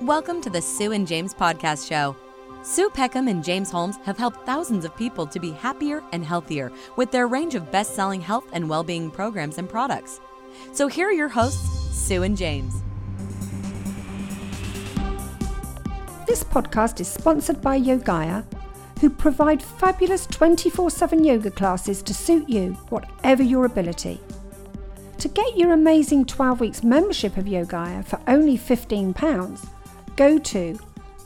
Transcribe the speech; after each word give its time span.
Welcome 0.00 0.40
to 0.42 0.50
the 0.50 0.60
Sue 0.60 0.90
and 0.90 1.06
James 1.06 1.32
Podcast 1.32 1.88
Show. 1.88 2.16
Sue 2.64 2.90
Peckham 2.90 3.28
and 3.28 3.44
James 3.44 3.70
Holmes 3.70 3.98
have 3.98 4.18
helped 4.18 4.44
thousands 4.44 4.84
of 4.84 4.96
people 4.96 5.28
to 5.28 5.38
be 5.38 5.52
happier 5.52 6.02
and 6.12 6.24
healthier 6.24 6.72
with 6.96 7.12
their 7.12 7.28
range 7.28 7.54
of 7.54 7.70
best 7.70 7.94
selling 7.94 8.20
health 8.20 8.46
and 8.52 8.68
well 8.68 8.82
being 8.82 9.12
programs 9.12 9.58
and 9.58 9.68
products. 9.68 10.20
So 10.72 10.88
here 10.88 11.06
are 11.06 11.12
your 11.12 11.28
hosts, 11.28 11.96
Sue 11.96 12.24
and 12.24 12.36
James. 12.36 12.82
This 16.26 16.42
podcast 16.42 16.98
is 16.98 17.06
sponsored 17.06 17.62
by 17.62 17.78
Yogaia, 17.78 18.44
who 19.00 19.08
provide 19.08 19.62
fabulous 19.62 20.26
24 20.26 20.90
7 20.90 21.22
yoga 21.22 21.52
classes 21.52 22.02
to 22.02 22.12
suit 22.12 22.48
you, 22.48 22.72
whatever 22.88 23.44
your 23.44 23.66
ability. 23.66 24.20
To 25.20 25.28
get 25.28 25.56
your 25.56 25.72
amazing 25.74 26.24
12 26.24 26.60
weeks 26.60 26.82
membership 26.82 27.36
of 27.36 27.44
Yogaia 27.44 28.02
for 28.06 28.18
only 28.26 28.56
£15, 28.56 29.68
go 30.16 30.38
to 30.38 30.78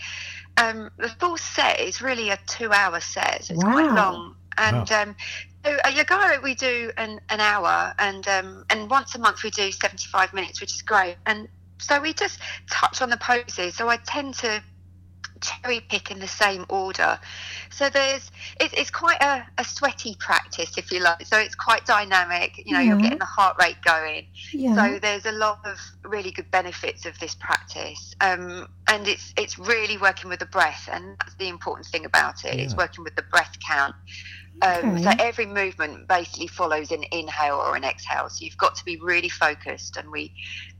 Um, 0.56 0.90
the 0.98 1.08
full 1.08 1.36
set 1.38 1.80
is 1.80 2.02
really 2.02 2.30
a 2.30 2.38
two-hour 2.46 3.00
set, 3.00 3.44
so 3.44 3.54
it's 3.54 3.62
quite 3.64 3.92
long. 3.92 4.36
And 4.58 4.92
um, 4.92 5.16
so 5.64 5.78
at 5.82 5.94
Yogaia 5.94 6.42
we 6.42 6.54
do 6.54 6.92
an, 6.98 7.20
an 7.30 7.40
hour, 7.40 7.94
and 7.98 8.28
um, 8.28 8.64
and 8.68 8.90
once 8.90 9.14
a 9.14 9.18
month 9.18 9.42
we 9.42 9.50
do 9.50 9.72
seventy-five 9.72 10.34
minutes, 10.34 10.60
which 10.60 10.74
is 10.74 10.82
great. 10.82 11.16
And 11.24 11.48
so 11.82 12.00
we 12.00 12.12
just 12.12 12.38
touch 12.70 13.02
on 13.02 13.10
the 13.10 13.16
poses. 13.18 13.74
So 13.74 13.88
I 13.88 13.96
tend 13.98 14.34
to 14.36 14.62
cherry 15.42 15.80
pick 15.80 16.10
in 16.10 16.20
the 16.20 16.28
same 16.28 16.64
order. 16.68 17.18
So 17.70 17.90
there's 17.90 18.30
it, 18.60 18.72
it's 18.74 18.90
quite 18.90 19.20
a, 19.20 19.44
a 19.58 19.64
sweaty 19.64 20.16
practice, 20.20 20.78
if 20.78 20.92
you 20.92 21.00
like. 21.00 21.26
So 21.26 21.38
it's 21.38 21.54
quite 21.54 21.84
dynamic. 21.84 22.62
You 22.64 22.74
know, 22.74 22.80
you're 22.80 22.96
getting 22.96 23.18
the 23.18 23.24
heart 23.24 23.56
rate 23.60 23.76
going. 23.84 24.28
Yeah. 24.52 24.74
So 24.74 24.98
there's 25.00 25.26
a 25.26 25.32
lot 25.32 25.58
of 25.64 25.78
really 26.04 26.30
good 26.30 26.50
benefits 26.50 27.06
of 27.06 27.18
this 27.18 27.34
practice, 27.34 28.14
um, 28.20 28.68
and 28.88 29.08
it's 29.08 29.34
it's 29.36 29.58
really 29.58 29.98
working 29.98 30.30
with 30.30 30.38
the 30.38 30.46
breath, 30.46 30.88
and 30.92 31.16
that's 31.18 31.34
the 31.34 31.48
important 31.48 31.86
thing 31.86 32.04
about 32.04 32.44
it. 32.44 32.58
It's 32.60 32.76
working 32.76 33.04
with 33.04 33.16
the 33.16 33.22
breath 33.22 33.56
count. 33.66 33.94
Um, 34.60 35.02
So 35.02 35.10
every 35.18 35.46
movement 35.46 36.06
basically 36.06 36.46
follows 36.46 36.92
an 36.92 37.04
inhale 37.10 37.56
or 37.56 37.74
an 37.74 37.84
exhale. 37.84 38.28
So 38.28 38.44
you've 38.44 38.58
got 38.58 38.76
to 38.76 38.84
be 38.84 38.96
really 38.98 39.30
focused, 39.30 39.96
and 39.96 40.10
we 40.10 40.34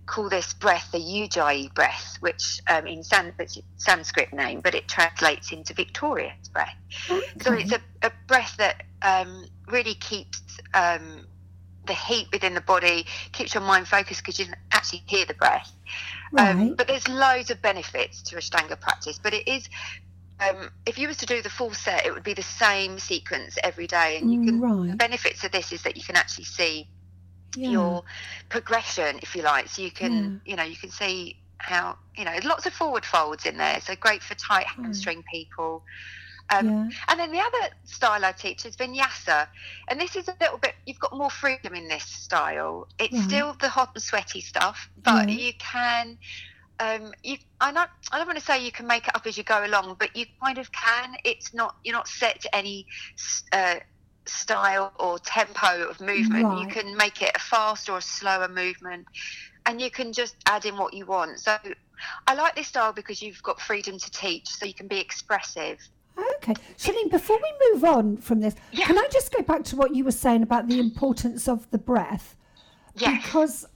call 0.06 0.28
this 0.28 0.52
breath 0.54 0.88
the 0.92 0.98
Ujjayi 0.98 1.72
breath, 1.74 2.16
which 2.20 2.60
um, 2.70 2.86
in 2.86 3.02
San- 3.02 3.34
Sanskrit 3.76 4.32
name, 4.32 4.60
but 4.62 4.74
it 4.74 4.88
translates 4.88 5.52
into 5.52 5.74
victorious 5.74 6.34
breath. 6.52 6.74
So 7.40 7.52
it's 7.52 7.72
a, 7.72 7.80
a 8.02 8.12
breath 8.28 8.56
that 8.58 8.82
um, 9.02 9.46
really 9.68 9.94
keeps 9.94 10.42
um, 10.74 11.26
the 11.86 11.94
heat 11.94 12.28
within 12.32 12.54
the 12.54 12.60
body, 12.62 13.06
keeps 13.32 13.54
your 13.54 13.62
mind 13.62 13.88
focused 13.88 14.22
because 14.22 14.38
you 14.38 14.46
can 14.46 14.56
actually 14.72 15.02
hear 15.06 15.24
the 15.26 15.34
breath. 15.34 15.72
Um, 16.38 16.56
Right. 16.58 16.76
but 16.76 16.88
there's 16.88 17.08
loads 17.08 17.50
of 17.50 17.60
benefits 17.62 18.22
to 18.24 18.36
Ashtanga 18.36 18.80
practice, 18.80 19.18
but 19.22 19.34
it 19.34 19.46
is. 19.48 19.68
Um, 20.40 20.70
if 20.86 20.98
you 20.98 21.08
was 21.08 21.18
to 21.18 21.26
do 21.26 21.42
the 21.42 21.50
full 21.50 21.72
set, 21.74 22.06
it 22.06 22.12
would 22.12 22.24
be 22.24 22.34
the 22.34 22.42
same 22.42 22.98
sequence 22.98 23.58
every 23.62 23.86
day, 23.86 24.18
and 24.18 24.32
you 24.32 24.38
can. 24.40 24.64
The 24.88 24.96
benefits 24.96 25.44
of 25.44 25.52
this 25.52 25.72
is 25.72 25.82
that 25.82 25.96
you 25.96 26.02
can 26.02 26.16
actually 26.16 26.44
see 26.44 26.88
Yeah. 27.56 27.70
your 27.70 28.02
progression, 28.48 29.18
if 29.22 29.34
you 29.34 29.42
like. 29.42 29.68
So 29.68 29.82
you 29.82 29.90
can, 29.90 30.32
you 30.44 30.56
know, 30.56 30.64
you 30.64 30.76
can 30.76 30.90
see 30.90 31.36
how, 31.58 31.96
you 32.16 32.24
know, 32.24 32.36
lots 32.44 32.66
of 32.66 32.72
forward 32.72 33.04
folds 33.04 33.46
in 33.46 33.56
there. 33.56 33.80
So 33.80 33.94
great 33.96 34.22
for 34.22 34.34
tight 34.34 34.66
hamstring 34.66 35.22
people. 35.32 35.84
Um, 36.50 36.66
yeah. 36.66 36.90
And 37.08 37.18
then 37.20 37.32
the 37.32 37.38
other 37.38 37.68
style 37.84 38.24
I 38.24 38.32
teach 38.32 38.66
is 38.66 38.76
vinyasa. 38.76 39.46
And 39.88 40.00
this 40.00 40.16
is 40.16 40.28
a 40.28 40.36
little 40.40 40.58
bit, 40.58 40.74
you've 40.86 40.98
got 40.98 41.16
more 41.16 41.30
freedom 41.30 41.74
in 41.74 41.88
this 41.88 42.04
style. 42.04 42.86
It's 42.98 43.18
Right. 43.18 43.22
still 43.22 43.54
the 43.60 43.68
hot 43.68 43.90
and 43.94 44.02
sweaty 44.02 44.40
stuff, 44.40 44.88
but 45.04 45.28
Yeah. 45.28 45.36
you 45.38 45.52
can. 45.58 46.18
Um, 46.80 47.12
you, 47.22 47.36
I 47.60 47.70
not, 47.70 47.90
I 48.10 48.18
don't 48.18 48.26
want 48.26 48.38
to 48.40 48.44
say 48.44 48.64
you 48.64 48.72
can 48.72 48.88
make 48.88 49.06
it 49.06 49.14
up 49.14 49.26
as 49.26 49.38
you 49.38 49.44
go 49.44 49.64
along, 49.64 49.96
but 50.00 50.16
you 50.16 50.26
kind 50.44 50.58
of 50.58 50.68
can. 50.72 51.14
It's 51.24 51.54
not, 51.54 51.74
you're 51.84 51.94
not 51.94 52.08
set 52.08 52.40
to 52.42 52.56
any 52.56 52.86
uh, 53.52 53.76
style 54.26 54.92
or 54.98 55.18
tempo 55.18 55.88
of 55.88 56.00
movement. 56.00 56.60
You 56.60 56.66
can 56.68 56.96
make 56.96 57.22
it 57.22 57.32
a 57.34 57.38
fast 57.38 57.88
or 57.88 57.98
a 57.98 58.02
slower 58.02 58.48
movement, 58.48 59.06
and 59.66 59.80
you 59.80 59.90
can 59.90 60.12
just 60.12 60.36
add 60.46 60.64
in 60.64 60.76
what 60.76 60.94
you 60.94 61.06
want. 61.06 61.40
So, 61.40 61.56
I 62.26 62.34
like 62.34 62.54
this 62.56 62.68
style 62.68 62.92
because 62.92 63.22
you've 63.22 63.42
got 63.42 63.60
freedom 63.60 63.98
to 63.98 64.10
teach, 64.10 64.48
so 64.48 64.66
you 64.66 64.74
can 64.74 64.88
be 64.88 64.98
expressive. 64.98 65.78
Okay. 66.36 66.54
Shanine, 66.76 67.10
before 67.10 67.38
we 67.38 67.72
move 67.72 67.84
on 67.84 68.16
from 68.18 68.40
this, 68.40 68.54
Yeah. 68.72 68.86
can 68.86 68.98
I 68.98 69.06
just 69.12 69.32
go 69.34 69.42
back 69.42 69.64
to 69.64 69.76
what 69.76 69.94
you 69.94 70.04
were 70.04 70.10
saying 70.12 70.42
about 70.42 70.68
the 70.68 70.78
importance 70.78 71.48
of 71.48 71.70
the 71.70 71.78
breath? 71.78 72.36
Yes. 72.96 73.22
Because 73.24 73.66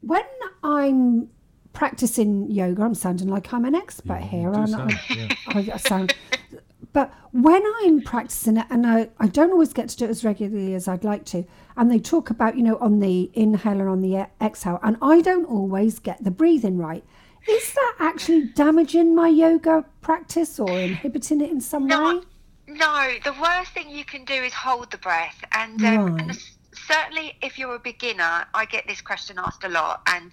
when 0.00 0.24
I'm 0.64 1.28
practicing 1.74 2.50
yoga, 2.50 2.82
I'm 2.82 2.94
sounding 2.94 3.28
like 3.28 3.52
I'm 3.52 3.64
an 3.64 3.74
expert 3.74 4.22
here. 4.22 4.50
do 4.50 4.56
aren't 4.58 4.70
sound, 4.70 4.92
I? 4.92 5.14
yeah. 5.14 5.28
I, 5.48 5.70
I 5.74 5.76
sound. 5.76 6.14
But 6.92 7.12
when 7.30 7.62
I'm 7.82 8.02
practicing 8.02 8.58
it, 8.58 8.66
and 8.68 8.86
I, 8.86 9.08
I 9.18 9.26
don't 9.26 9.52
always 9.52 9.72
get 9.72 9.88
to 9.90 9.96
do 9.96 10.04
it 10.04 10.10
as 10.10 10.24
regularly 10.24 10.74
as 10.74 10.88
I'd 10.88 11.04
like 11.04 11.24
to, 11.26 11.44
and 11.76 11.90
they 11.90 11.98
talk 11.98 12.28
about, 12.28 12.56
you 12.56 12.62
know, 12.62 12.76
on 12.78 13.00
the 13.00 13.30
inhale 13.34 13.80
and 13.80 13.88
on 13.88 14.02
the 14.02 14.26
exhale, 14.40 14.78
and 14.82 14.96
I 15.00 15.20
don't 15.22 15.46
always 15.46 15.98
get 15.98 16.22
the 16.22 16.30
breathing 16.30 16.76
right. 16.76 17.04
Is 17.48 17.72
that 17.72 17.96
actually 17.98 18.44
damaging 18.54 19.14
my 19.14 19.28
yoga 19.28 19.84
practice 20.00 20.60
or 20.60 20.70
inhibiting 20.70 21.40
it 21.40 21.50
in 21.50 21.60
some 21.60 21.84
way? 21.84 21.88
No, 21.88 22.22
no. 22.68 23.14
The 23.24 23.34
worst 23.40 23.72
thing 23.72 23.90
you 23.90 24.04
can 24.04 24.24
do 24.24 24.34
is 24.34 24.52
hold 24.52 24.90
the 24.90 24.98
breath, 24.98 25.42
and 25.52 25.82
um, 25.82 26.18
and 26.18 26.30
the 26.30 26.34
Right. 26.34 26.51
Certainly 26.86 27.34
if 27.42 27.58
you're 27.58 27.74
a 27.74 27.80
beginner, 27.80 28.44
I 28.54 28.64
get 28.64 28.86
this 28.86 29.00
question 29.00 29.38
asked 29.38 29.64
a 29.64 29.68
lot, 29.68 30.00
and 30.08 30.32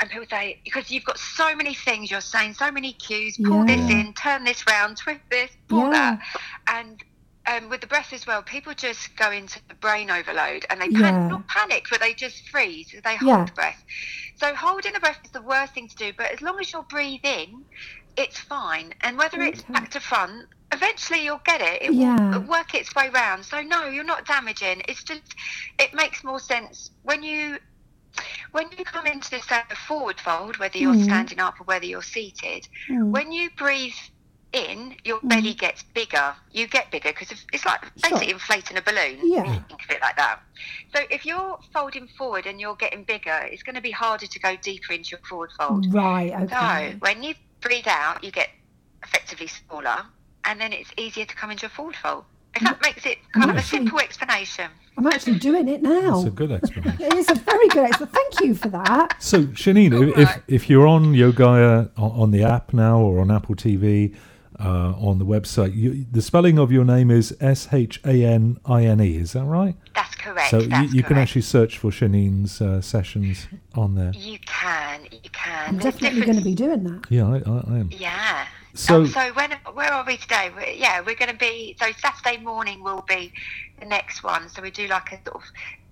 and 0.00 0.10
people 0.10 0.26
say 0.28 0.58
because 0.64 0.90
you've 0.90 1.04
got 1.04 1.18
so 1.18 1.54
many 1.54 1.74
things 1.74 2.10
you're 2.10 2.20
saying, 2.20 2.54
so 2.54 2.70
many 2.70 2.92
cues, 2.94 3.38
pull 3.44 3.64
this 3.64 3.88
in, 3.90 4.14
turn 4.14 4.44
this 4.44 4.64
round, 4.68 4.96
twist 4.98 5.20
this, 5.30 5.50
pull 5.68 5.90
Yeah. 5.90 5.90
that, 5.90 6.18
and. 6.68 7.00
Um, 7.46 7.70
with 7.70 7.80
the 7.80 7.86
breath 7.86 8.12
as 8.12 8.26
well, 8.26 8.42
people 8.42 8.74
just 8.74 9.16
go 9.16 9.30
into 9.30 9.58
the 9.70 9.74
brain 9.76 10.10
overload 10.10 10.66
and 10.68 10.82
they 10.82 10.88
Yeah. 10.88 11.28
not 11.28 11.48
panic, 11.48 11.86
but 11.90 11.98
they 11.98 12.12
just 12.12 12.46
freeze. 12.50 12.94
They 13.02 13.16
hold 13.16 13.26
Yeah. 13.26 13.44
the 13.46 13.52
breath. 13.52 13.82
So 14.36 14.54
holding 14.54 14.92
the 14.92 15.00
breath 15.00 15.18
is 15.24 15.30
the 15.30 15.40
worst 15.40 15.72
thing 15.72 15.88
to 15.88 15.94
do. 15.96 16.12
But 16.18 16.30
as 16.30 16.42
long 16.42 16.60
as 16.60 16.70
you're 16.70 16.84
breathing, 16.90 17.64
it's 18.18 18.38
fine. 18.38 18.92
And 19.02 19.16
whether 19.16 19.40
it's 19.40 19.60
Okay. 19.62 19.72
back 19.72 19.90
to 19.92 20.00
front, 20.00 20.46
eventually 20.72 21.24
you'll 21.24 21.40
get 21.44 21.60
it. 21.60 21.82
It 21.82 21.92
Yeah. 21.92 22.38
will 22.38 22.46
work 22.46 22.74
its 22.74 22.94
way 22.94 23.08
round. 23.08 23.44
So 23.44 23.60
no, 23.62 23.86
you're 23.86 24.04
not 24.04 24.26
damaging. 24.26 24.82
It's 24.88 25.02
just 25.02 25.34
it 25.78 25.94
makes 25.94 26.22
more 26.24 26.40
sense 26.40 26.90
when 27.02 27.22
you 27.22 27.58
when 28.52 28.66
you 28.76 28.84
come 28.84 29.06
into 29.06 29.30
this 29.30 29.50
uh, 29.52 29.62
forward 29.86 30.18
fold, 30.20 30.56
whether 30.58 30.76
you're 30.78 30.94
Mm. 30.94 31.04
standing 31.04 31.38
up 31.38 31.60
or 31.60 31.64
whether 31.64 31.86
you're 31.86 32.02
seated, 32.02 32.66
Mm. 32.88 33.10
when 33.12 33.30
you 33.30 33.50
breathe 33.56 33.94
in, 34.52 34.96
your 35.04 35.20
belly 35.22 35.52
gets 35.54 35.82
bigger. 35.94 36.34
You 36.50 36.66
get 36.66 36.90
bigger 36.90 37.10
because 37.10 37.30
it's 37.52 37.66
like 37.66 37.82
Sure. 37.84 37.92
basically 38.02 38.30
inflating 38.30 38.76
a 38.78 38.82
balloon. 38.82 39.20
Yeah. 39.22 39.42
Think 39.68 39.84
of 39.84 39.90
it 39.90 40.00
like 40.00 40.16
that. 40.16 40.40
So 40.94 41.02
if 41.10 41.26
you're 41.26 41.58
folding 41.72 42.08
forward 42.08 42.46
and 42.46 42.58
you're 42.60 42.74
getting 42.76 43.04
bigger, 43.04 43.46
it's 43.52 43.62
going 43.62 43.76
to 43.76 43.82
be 43.82 43.90
harder 43.90 44.26
to 44.26 44.38
go 44.40 44.56
deeper 44.56 44.94
into 44.94 45.10
your 45.12 45.20
forward 45.28 45.50
fold. 45.58 45.86
Right. 45.92 46.32
Okay. 46.32 46.92
So 46.92 46.98
when 47.00 47.22
you 47.22 47.34
breathe 47.60 47.86
out, 47.86 48.24
you 48.24 48.30
get 48.32 48.48
effectively 49.04 49.46
smaller, 49.48 50.06
and 50.48 50.58
then 50.60 50.72
it's 50.72 50.90
easier 50.96 51.26
to 51.26 51.34
come 51.36 51.50
into 51.50 51.66
a 51.66 51.68
forward 51.68 51.94
fold. 51.96 52.24
If 52.54 52.62
that 52.62 52.80
makes 52.82 53.04
it 53.06 53.18
kind 53.32 53.50
of 53.50 53.56
a 53.56 53.62
simple 53.62 54.00
explanation. 54.00 54.70
I'm 54.96 55.06
actually 55.06 55.38
doing 55.38 55.68
it 55.68 55.82
now. 55.82 56.18
It's 56.18 56.26
a 56.26 56.30
good 56.30 56.50
explanation. 56.58 57.00
It 57.04 57.14
is 57.14 57.30
a 57.30 57.34
very 57.34 57.68
good 57.68 57.84
explanation. 57.84 58.14
Thank 58.14 58.40
you 58.40 58.54
for 58.54 58.68
that. 58.70 59.22
So, 59.22 59.44
Shanine, 59.48 59.92
if, 60.10 60.18
if, 60.18 60.42
if 60.48 60.70
you're 60.70 60.86
on 60.86 61.12
Yogaia 61.12 61.90
on, 61.98 62.10
on 62.22 62.30
the 62.30 62.42
app 62.42 62.72
now 62.72 62.98
or 62.98 63.20
on 63.20 63.30
Apple 63.30 63.54
TV, 63.54 64.16
uh, 64.58 64.92
on 64.98 65.18
the 65.18 65.24
website, 65.26 65.76
you, 65.76 66.04
the 66.10 66.22
spelling 66.22 66.58
of 66.58 66.72
your 66.72 66.84
name 66.84 67.10
is 67.12 67.36
S 67.38 67.68
H 67.72 68.00
A 68.04 68.24
N 68.24 68.56
I 68.64 68.86
N 68.86 69.00
E. 69.00 69.16
Is 69.18 69.34
that 69.34 69.44
right? 69.44 69.76
That's 69.94 70.14
correct. 70.16 70.50
so 70.50 70.58
you, 70.60 70.66
that's 70.68 70.92
you 70.94 71.02
can 71.02 71.10
correct. 71.14 71.28
actually 71.28 71.42
search 71.42 71.78
for 71.78 71.92
Shanine's 71.92 72.60
uh, 72.60 72.80
sessions 72.80 73.46
on 73.74 73.94
there. 73.94 74.10
You 74.16 74.38
can. 74.46 75.02
You 75.12 75.30
can. 75.30 75.68
I'm 75.68 75.78
There's 75.78 75.94
definitely 75.94 76.20
different- 76.22 76.26
going 76.26 76.38
to 76.38 76.44
be 76.44 76.54
doing 76.54 76.84
that. 76.84 77.04
Yeah, 77.10 77.28
I, 77.28 77.36
I, 77.36 77.74
I 77.76 77.78
am. 77.78 77.90
Yeah. 77.92 78.46
So- 78.74 79.02
um, 79.02 79.06
so 79.06 79.32
when 79.34 79.52
where 79.72 79.92
are 79.92 80.04
we 80.04 80.16
today? 80.16 80.50
we 80.56 80.74
yeah, 80.78 81.00
we're 81.00 81.16
going 81.16 81.30
to 81.30 81.36
be. 81.36 81.76
So 81.80 81.90
Saturday 81.98 82.42
morning 82.42 82.82
will 82.82 83.04
be 83.08 83.32
the 83.80 83.86
next 83.86 84.22
one. 84.22 84.48
So 84.48 84.62
we 84.62 84.70
do 84.70 84.86
like 84.88 85.12
a 85.12 85.18
sort 85.24 85.36
of 85.36 85.42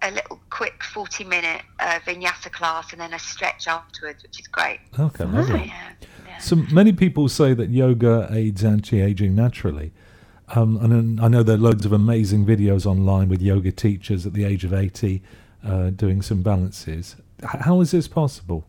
a 0.03 0.11
little 0.11 0.41
quick 0.51 0.83
forty 0.85 1.25
minute 1.25 1.63
uh, 1.81 1.99
vinyasa 2.07 2.53
class 2.53 2.93
and 2.93 3.01
then 3.01 3.13
a 3.15 3.19
stretch 3.19 3.67
afterwards, 3.67 4.23
which 4.23 4.39
is 4.41 4.47
great. 4.47 4.81
Okay, 4.99 5.25
lovely. 5.25 5.67
Yeah. 5.67 5.93
yeah. 6.27 6.39
So 6.39 6.57
many 6.57 6.93
people 6.93 7.29
say 7.29 7.55
that 7.55 7.71
yoga 7.71 8.29
aids 8.31 8.65
anti-aging 8.65 9.35
naturally. 9.35 9.93
Um, 10.55 10.77
and 10.77 11.21
I 11.21 11.27
know 11.27 11.43
there 11.43 11.57
are 11.57 11.59
loads 11.59 11.85
of 11.87 11.93
amazing 11.93 12.47
videos 12.47 12.87
online 12.87 13.29
with 13.29 13.43
yoga 13.43 13.73
teachers 13.73 14.27
at 14.27 14.33
the 14.33 14.45
age 14.45 14.63
of 14.65 14.73
80 14.73 15.21
uh, 15.65 15.91
doing 15.91 16.23
some 16.23 16.43
balances. 16.43 17.17
How 17.43 17.81
is 17.81 17.91
this 17.91 18.07
possible? 18.07 18.65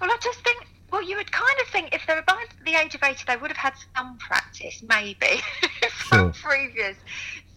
Well, 0.00 0.10
I 0.10 0.18
just 0.20 0.40
think. 0.40 0.66
Well, 0.90 1.02
you 1.02 1.16
would 1.16 1.30
kind 2.06 2.18
of 2.18 2.24
think 2.26 2.40
if 2.40 2.56
they're 2.56 2.64
about 2.64 2.64
the 2.64 2.74
age 2.74 2.94
of 2.94 3.02
80, 3.02 3.24
they 3.26 3.36
would 3.36 3.50
have 3.50 3.56
had 3.56 3.74
some 3.96 4.18
practice, 4.18 4.82
maybe, 4.88 5.40
from 5.90 6.32
Sure. 6.32 6.50
previous. 6.50 6.96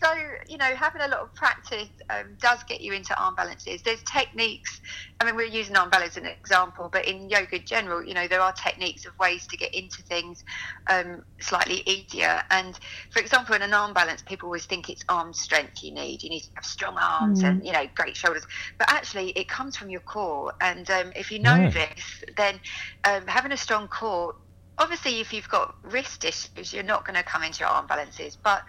So, 0.01 0.13
you 0.47 0.57
know, 0.57 0.75
having 0.75 1.01
a 1.01 1.07
lot 1.09 1.19
of 1.19 1.33
practice 1.35 1.89
um, 2.09 2.37
does 2.41 2.63
get 2.69 2.79
you 2.79 2.93
into 2.93 3.19
arm 3.21 3.35
balances. 3.35 3.81
There's 3.83 4.01
techniques. 4.03 4.79
I 5.19 5.25
mean, 5.25 5.35
we're 5.35 5.47
using 5.47 5.75
arm 5.75 5.89
balance 5.89 6.15
as 6.15 6.23
an 6.23 6.29
example, 6.29 6.89
but 6.91 7.05
in 7.05 7.29
yoga 7.29 7.57
in 7.57 7.65
general, 7.65 8.05
you 8.05 8.13
know, 8.13 8.27
there 8.27 8.39
are 8.39 8.53
techniques 8.53 9.05
of 9.05 9.11
ways 9.19 9.45
to 9.47 9.57
get 9.57 9.73
into 9.73 10.01
things 10.03 10.41
um, 10.89 11.23
slightly 11.41 11.83
easier. 11.85 12.41
And 12.49 12.79
for 13.11 13.19
example, 13.19 13.55
in 13.55 13.61
an 13.61 13.73
arm 13.73 13.93
balance, 13.93 14.21
people 14.21 14.47
always 14.47 14.65
think 14.65 14.89
it's 14.89 15.03
arm 15.09 15.33
strength 15.33 15.83
you 15.83 15.93
need. 15.93 16.23
You 16.23 16.29
need 16.29 16.41
to 16.41 16.51
have 16.55 16.65
strong 16.65 16.97
arms 16.97 17.43
and, 17.43 17.65
you 17.65 17.73
know, 17.73 17.85
great 17.95 18.15
shoulders. 18.15 18.45
But 18.77 18.89
actually, 18.89 19.31
it 19.31 19.49
comes 19.49 19.75
from 19.75 19.89
your 19.89 20.01
core. 20.01 20.53
And 20.61 20.89
um, 20.89 21.11
if 21.15 21.29
you 21.29 21.39
know 21.39 21.67
this, 21.73 22.23
then 22.37 22.61
um, 23.03 23.27
having 23.27 23.51
a 23.51 23.57
strong 23.57 23.89
core 23.89 24.33
obviously 24.79 25.19
if 25.19 25.33
you've 25.33 25.49
got 25.49 25.75
wrist 25.83 26.23
issues 26.23 26.73
you're 26.73 26.83
not 26.83 27.05
going 27.05 27.15
to 27.15 27.23
come 27.23 27.43
into 27.43 27.59
your 27.59 27.69
arm 27.69 27.85
balances 27.85 28.37
but 28.43 28.63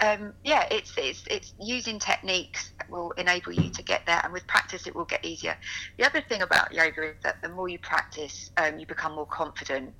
um, 0.00 0.34
yeah 0.42 0.66
it's, 0.70 0.92
it's 0.98 1.22
it's 1.30 1.54
using 1.60 1.98
techniques 1.98 2.72
that 2.78 2.90
will 2.90 3.12
enable 3.12 3.52
you 3.52 3.70
to 3.70 3.82
get 3.82 4.02
there 4.06 4.20
and 4.24 4.32
with 4.32 4.46
practice 4.46 4.86
it 4.86 4.94
will 4.94 5.04
get 5.04 5.24
easier. 5.24 5.56
The 5.98 6.04
other 6.04 6.20
thing 6.20 6.42
about 6.42 6.72
yoga 6.72 7.10
is 7.10 7.16
that 7.22 7.36
the 7.42 7.48
more 7.48 7.68
you 7.68 7.78
practice 7.78 8.50
um, 8.56 8.78
you 8.78 8.86
become 8.86 9.14
more 9.14 9.26
confident. 9.26 9.94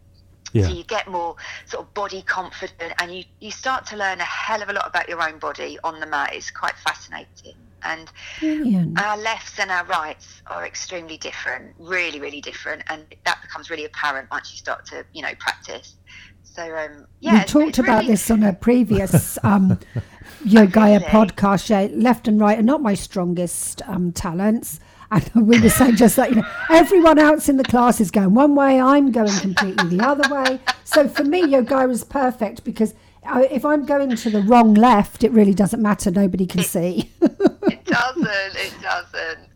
Yeah. 0.53 0.67
so 0.67 0.75
you 0.75 0.85
get 0.85 1.09
more 1.09 1.37
sort 1.65 1.87
of 1.87 1.95
body 1.95 2.21
confident 2.21 2.93
and 2.99 3.15
you, 3.15 3.25
you 3.41 3.51
start 3.51 3.87
to 3.87 3.97
learn 3.97 4.21
a 4.21 4.25
hell 4.25 4.61
of 4.61 4.69
a 4.69 4.75
lot 4.75 4.87
about 4.87 5.09
your 5.09 5.23
own 5.27 5.39
body 5.39 5.79
on 5.83 5.99
the 5.99 6.05
mat. 6.07 6.35
It's 6.35 6.51
quite 6.51 6.75
fascinating 6.75 7.72
and 7.85 8.11
Brilliant. 8.41 9.01
our 9.01 9.17
lefts 9.17 9.59
and 9.59 9.71
our 9.71 9.85
rights 9.87 10.43
are 10.47 10.67
extremely 10.67 11.17
different, 11.19 11.75
really, 11.79 12.21
really 12.21 12.41
different, 12.41 12.83
and 12.89 13.05
that 13.25 13.41
becomes 13.43 13.71
really 13.71 13.85
apparent 13.85 14.31
once 14.31 14.51
you 14.53 14.59
start 14.59 14.85
to, 14.87 15.05
you 15.13 15.23
know, 15.23 15.33
practice. 15.39 15.97
So, 16.45 16.63
um, 16.63 17.07
yeah, 17.21 17.33
we 17.33 17.37
it's- 17.39 17.51
talked 17.53 17.69
it's 17.71 17.79
about 17.79 18.01
really- 18.01 18.09
this 18.13 18.31
on 18.31 18.43
a 18.43 18.53
previous 18.53 19.39
um, 19.43 19.79
Yogaia 20.45 20.99
Really? 21.01 21.05
podcast. 21.05 21.71
Yeah, 21.71 21.89
left 21.97 22.29
and 22.29 22.39
right 22.41 22.59
are 22.59 22.63
not 22.63 22.83
my 22.83 22.95
strongest 22.95 23.81
um, 23.89 24.13
talents. 24.13 24.81
And 25.35 25.47
we 25.47 25.61
were 25.61 25.69
saying 25.69 25.97
just 25.97 26.17
that, 26.17 26.31
you 26.31 26.37
know, 26.37 26.47
everyone 26.71 27.19
else 27.19 27.49
in 27.49 27.57
the 27.59 27.65
class 27.65 28.01
is 28.01 28.11
going 28.11 28.33
one 28.35 28.55
way, 28.55 28.81
I'm 28.81 29.13
going 29.13 29.29
completely 29.41 29.99
the 29.99 30.05
other 30.07 30.35
way. 30.35 30.59
So 30.85 31.07
for 31.09 31.25
me, 31.25 31.43
Yogaia 31.43 31.91
is 31.91 32.03
perfect 32.05 32.65
because 32.65 32.95
uh, 33.25 33.45
if 33.51 33.65
I'm 33.65 33.85
going 33.85 34.17
to 34.17 34.31
the 34.31 34.41
wrong 34.43 34.73
left, 34.75 35.23
it 35.23 35.31
really 35.33 35.55
doesn't 35.55 35.83
matter. 35.83 36.11
Nobody 36.11 36.47
can 36.47 36.63
see. 36.63 37.11
It 37.65 37.85
doesn't. 37.85 38.57
It 38.57 38.75
doesn't. 38.83 39.49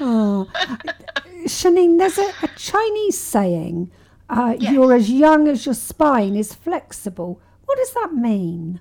Oh. 0.00 0.48
Shanine, 1.46 1.98
there's 1.98 2.18
a, 2.18 2.32
a 2.42 2.48
Chinese 2.56 3.18
saying, 3.18 3.90
uh, 4.30 4.54
Yes. 4.58 4.72
you're 4.72 4.94
as 4.94 5.10
young 5.10 5.48
as 5.48 5.66
your 5.66 5.74
spine 5.74 6.36
is 6.36 6.54
flexible. 6.54 7.40
What 7.66 7.76
does 7.78 7.92
that 7.94 8.12
mean? 8.14 8.80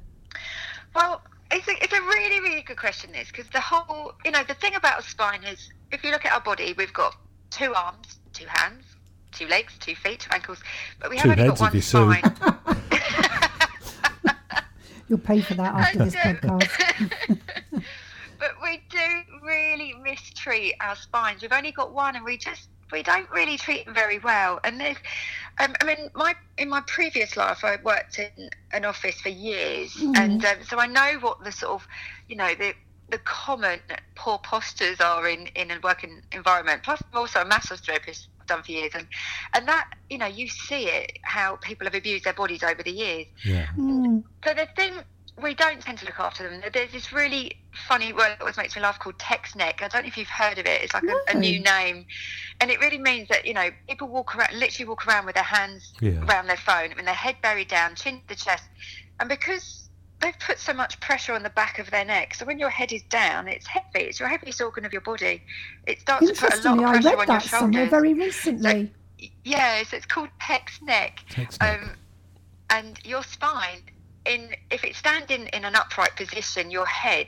well, 0.95 1.21
it's 1.51 1.67
a, 1.67 1.71
it's 1.83 1.93
a 1.93 2.01
really, 2.01 2.39
really 2.39 2.61
good 2.61 2.77
question. 2.77 3.11
This 3.11 3.27
because 3.27 3.47
the 3.49 3.59
whole, 3.59 4.13
you 4.23 4.31
know, 4.31 4.43
the 4.47 4.53
thing 4.55 4.75
about 4.75 4.99
a 4.99 5.03
spine 5.03 5.43
is, 5.43 5.69
if 5.91 6.03
you 6.03 6.11
look 6.11 6.25
at 6.25 6.31
our 6.31 6.41
body, 6.41 6.73
we've 6.77 6.93
got 6.93 7.15
two 7.49 7.73
arms, 7.73 8.19
two 8.33 8.45
hands, 8.47 8.83
two 9.31 9.47
legs, 9.47 9.73
two 9.79 9.95
feet, 9.95 10.21
two 10.21 10.29
ankles, 10.33 10.59
but 10.99 11.09
we 11.09 11.17
have 11.17 11.23
Two 11.23 11.31
only 11.31 11.43
heads 11.43 11.59
got 11.59 11.67
if 11.67 11.71
one 11.71 11.75
you 11.75 11.81
sew. 11.81 12.13
spine. 12.13 12.35
You'll 15.09 15.19
pay 15.19 15.41
for 15.41 15.55
that 15.55 15.75
after 15.75 16.05
this 16.05 16.15
podcast. 16.15 17.11
but 18.39 18.51
we 18.63 18.81
do 18.89 19.21
really 19.43 19.93
mistreat 20.01 20.75
our 20.79 20.95
spines. 20.95 21.41
We've 21.41 21.51
only 21.51 21.73
got 21.73 21.93
one, 21.93 22.15
and 22.15 22.23
we 22.23 22.37
just 22.37 22.69
we 22.93 23.03
don't 23.03 23.29
really 23.29 23.57
treat 23.57 23.85
them 23.85 23.93
very 23.93 24.19
well. 24.19 24.59
And 24.63 24.79
there's, 24.79 24.97
um, 25.59 25.73
I 25.81 25.85
mean, 25.85 26.09
my 26.15 26.33
in 26.57 26.69
my 26.69 26.81
previous 26.87 27.35
life, 27.35 27.63
I 27.65 27.77
worked 27.83 28.19
in 28.19 28.49
an 28.71 28.85
office 28.85 29.19
for 29.19 29.29
years, 29.29 29.97
and 30.15 30.43
um, 30.45 30.57
so 30.65 30.79
I 30.79 30.87
know 30.87 31.17
what 31.19 31.43
the 31.43 31.51
sort 31.51 31.73
of, 31.73 31.87
you 32.29 32.37
know, 32.37 32.53
the 32.55 32.73
the 33.11 33.19
common 33.19 33.79
poor 34.15 34.39
postures 34.39 34.99
are 34.99 35.27
in 35.27 35.47
in 35.55 35.71
a 35.71 35.79
working 35.83 36.21
environment. 36.31 36.81
Plus, 36.83 37.01
I'm 37.11 37.19
also 37.19 37.41
a 37.41 37.45
massage 37.45 37.81
therapist. 37.81 38.29
I've 38.39 38.47
done 38.47 38.63
for 38.63 38.71
years, 38.71 38.91
and 38.95 39.05
and 39.55 39.67
that 39.67 39.87
you 40.09 40.17
know 40.17 40.25
you 40.25 40.47
see 40.47 40.87
it 40.87 41.11
how 41.23 41.57
people 41.57 41.85
have 41.85 41.95
abused 41.95 42.23
their 42.25 42.33
bodies 42.33 42.63
over 42.63 42.81
the 42.81 42.91
years. 42.91 43.27
Yeah. 43.45 43.67
Mm, 43.77 44.23
So 44.45 44.53
the 44.53 44.67
thing 44.75 44.93
we 45.41 45.55
don't 45.55 45.81
tend 45.81 45.97
to 45.97 46.05
look 46.05 46.19
after 46.19 46.47
them. 46.47 46.61
There's 46.73 46.91
this 46.91 47.11
really 47.13 47.55
funny 47.87 48.11
word 48.11 48.29
that 48.31 48.41
always 48.41 48.57
makes 48.57 48.75
me 48.75 48.81
laugh 48.81 48.99
called 48.99 49.17
text 49.17 49.55
neck. 49.55 49.81
I 49.81 49.87
don't 49.87 50.03
know 50.03 50.07
if 50.07 50.17
you've 50.17 50.27
heard 50.27 50.57
of 50.59 50.65
it. 50.65 50.81
It's 50.83 50.93
like 50.93 51.03
a, 51.03 51.31
a 51.31 51.39
new 51.39 51.59
name, 51.61 52.05
and 52.59 52.69
it 52.69 52.79
really 52.79 52.97
means 52.99 53.27
that 53.29 53.45
you 53.45 53.53
know 53.53 53.69
people 53.87 54.07
walk 54.07 54.35
around, 54.35 54.57
literally 54.57 54.87
walk 54.89 55.07
around 55.07 55.25
with 55.25 55.35
their 55.35 55.43
hands 55.43 55.93
Yeah. 56.01 56.23
around 56.25 56.47
their 56.47 56.57
phone 56.57 56.91
and 56.97 57.07
their 57.07 57.13
head 57.15 57.37
buried 57.41 57.69
down, 57.69 57.95
chin 57.95 58.19
to 58.21 58.27
the 58.27 58.35
chest, 58.35 58.63
and 59.19 59.29
because 59.29 59.80
they've 60.21 60.37
put 60.39 60.59
so 60.59 60.73
much 60.73 60.99
pressure 60.99 61.33
on 61.33 61.43
the 61.43 61.49
back 61.49 61.79
of 61.79 61.89
their 61.91 62.05
neck, 62.05 62.35
so 62.35 62.45
when 62.45 62.59
your 62.59 62.69
head 62.69 62.91
is 62.93 63.01
down, 63.03 63.47
it's 63.47 63.67
heavy. 63.67 64.05
It's 64.05 64.19
your 64.19 64.29
heaviest 64.29 64.61
organ 64.61 64.85
of 64.85 64.93
your 64.93 65.01
body. 65.01 65.41
It 65.87 65.99
starts 66.01 66.27
to 66.27 66.33
put 66.33 66.41
a 66.41 66.69
lot 66.69 66.79
Interestingly, 66.79 66.83
of 66.83 66.89
I 66.89 66.93
pressure 66.93 67.09
read 67.09 67.13
on 67.13 67.17
your 67.17 67.25
that 67.27 67.43
somewhere 67.43 67.73
shoulders. 67.73 67.89
very 67.89 68.13
recently. 68.13 68.93
Yeah, 69.43 69.83
so 69.83 69.97
it's 69.97 70.05
called 70.05 70.29
text 70.39 70.81
neck. 70.83 71.19
Text 71.29 71.59
neck. 71.61 71.81
Um, 71.81 71.91
and 72.69 72.99
your 73.03 73.23
spine, 73.23 73.81
in 74.25 74.49
if 74.69 74.83
it's 74.83 74.97
standing 74.97 75.47
in 75.47 75.65
an 75.65 75.75
upright 75.75 76.15
position, 76.15 76.71
your 76.71 76.85
head 76.85 77.27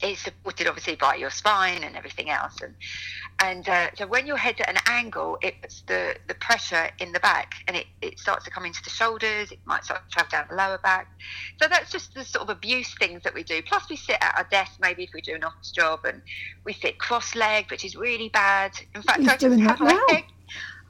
it's 0.00 0.22
supported 0.22 0.66
obviously 0.66 0.94
by 0.94 1.14
your 1.14 1.30
spine 1.30 1.82
and 1.82 1.96
everything 1.96 2.30
else. 2.30 2.56
And 2.62 2.74
and 3.40 3.68
uh, 3.68 3.88
so 3.94 4.06
when 4.06 4.26
your 4.26 4.36
head's 4.36 4.60
at 4.60 4.68
an 4.68 4.78
angle 4.86 5.38
it 5.42 5.60
puts 5.60 5.82
the 5.82 6.16
the 6.28 6.34
pressure 6.34 6.90
in 6.98 7.12
the 7.12 7.20
back 7.20 7.54
and 7.66 7.76
it, 7.76 7.86
it 8.02 8.18
starts 8.18 8.44
to 8.44 8.50
come 8.50 8.64
into 8.64 8.82
the 8.82 8.90
shoulders. 8.90 9.52
It 9.52 9.60
might 9.64 9.84
start 9.84 10.02
to 10.08 10.10
travel 10.10 10.30
down 10.30 10.46
the 10.50 10.56
lower 10.56 10.78
back. 10.78 11.08
So 11.60 11.68
that's 11.68 11.90
just 11.90 12.14
the 12.14 12.24
sort 12.24 12.42
of 12.42 12.50
abuse 12.50 12.94
things 12.98 13.22
that 13.22 13.34
we 13.34 13.42
do. 13.42 13.62
Plus 13.62 13.88
we 13.88 13.96
sit 13.96 14.18
at 14.20 14.36
our 14.36 14.46
desk 14.50 14.72
maybe 14.80 15.04
if 15.04 15.10
we 15.14 15.20
do 15.20 15.34
an 15.34 15.44
office 15.44 15.70
job 15.70 16.00
and 16.04 16.22
we 16.64 16.72
sit 16.72 16.98
cross-legged 16.98 17.70
which 17.70 17.84
is 17.84 17.96
really 17.96 18.28
bad. 18.28 18.72
In 18.94 19.02
fact 19.02 19.20
Who's 19.20 19.28
I 19.28 19.36
just 19.36 19.60
had 19.60 19.80
my 19.80 20.04
hair 20.08 20.22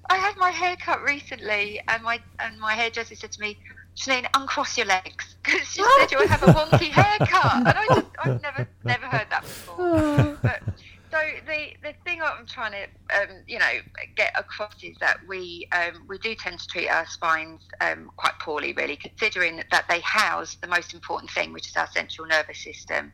I 0.09 0.17
had 0.17 0.37
my 0.37 0.51
hair 0.51 0.77
cut 0.77 1.03
recently, 1.03 1.81
and 1.89 2.03
my 2.03 2.21
and 2.39 2.59
my 2.61 2.75
hairdresser 2.75 3.17
said 3.17 3.33
to 3.33 3.41
me, 3.41 3.59
"Janine, 3.97 4.27
uncross 4.35 4.77
your 4.77 4.87
legs," 4.87 5.37
because 5.43 5.69
she 5.69 5.83
said 5.83 6.11
you 6.11 6.19
would 6.19 6.29
have 6.29 6.43
a 6.43 6.53
wonky 6.53 6.91
haircut, 6.91 7.55
and 7.55 7.69
I 7.69 7.87
just 7.89 8.07
I've 8.19 8.43
never 8.49 8.69
never 8.85 9.07
heard 9.07 9.27
that 9.31 9.43
before. 9.43 10.39
But 10.43 10.63
so 11.11 11.19
the 11.47 11.73
the 11.83 11.95
thing 12.05 12.21
I'm 12.23 12.47
trying 12.47 12.73
to 12.73 12.85
um, 13.17 13.43
you 13.47 13.59
know 13.59 13.73
get 14.17 14.33
across 14.39 14.75
is 14.83 14.97
that 15.01 15.19
we 15.27 15.69
um, 15.73 16.05
we 16.09 16.19
do 16.19 16.35
tend 16.35 16.59
to 16.59 16.67
treat 16.67 16.89
our 16.89 17.07
spines 17.07 17.63
um, 17.81 18.11
quite 18.17 18.39
poorly, 18.41 18.73
really, 18.73 18.97
considering 18.97 19.63
that 19.71 19.85
they 19.89 20.01
house 20.01 20.57
the 20.61 20.67
most 20.67 20.95
important 20.95 21.31
thing, 21.31 21.53
which 21.53 21.69
is 21.69 21.77
our 21.77 21.89
central 21.89 22.27
nervous 22.27 22.59
system. 22.59 23.13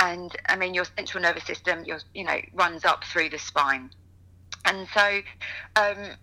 And 0.00 0.34
I 0.48 0.56
mean, 0.56 0.74
your 0.74 0.84
central 0.84 1.22
nervous 1.22 1.44
system, 1.44 1.84
your 1.84 2.00
you 2.14 2.24
know, 2.24 2.40
runs 2.52 2.84
up 2.84 3.04
through 3.04 3.30
the 3.30 3.38
spine. 3.38 3.90
And 4.64 4.86
so, 4.92 5.20
um, 5.76 6.16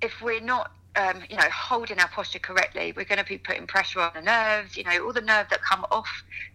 if 0.00 0.20
we're 0.20 0.40
not, 0.40 0.72
um, 0.98 1.22
you 1.30 1.36
know, 1.36 1.48
holding 1.52 1.98
our 2.00 2.08
posture 2.08 2.38
correctly, 2.38 2.92
we're 2.96 3.04
going 3.04 3.18
to 3.18 3.24
be 3.24 3.38
putting 3.38 3.66
pressure 3.66 4.00
on 4.00 4.10
the 4.14 4.22
nerves. 4.22 4.76
You 4.76 4.84
know, 4.84 5.04
all 5.06 5.12
the 5.12 5.20
nerves 5.20 5.50
that 5.50 5.62
come 5.62 5.84
off 5.90 6.08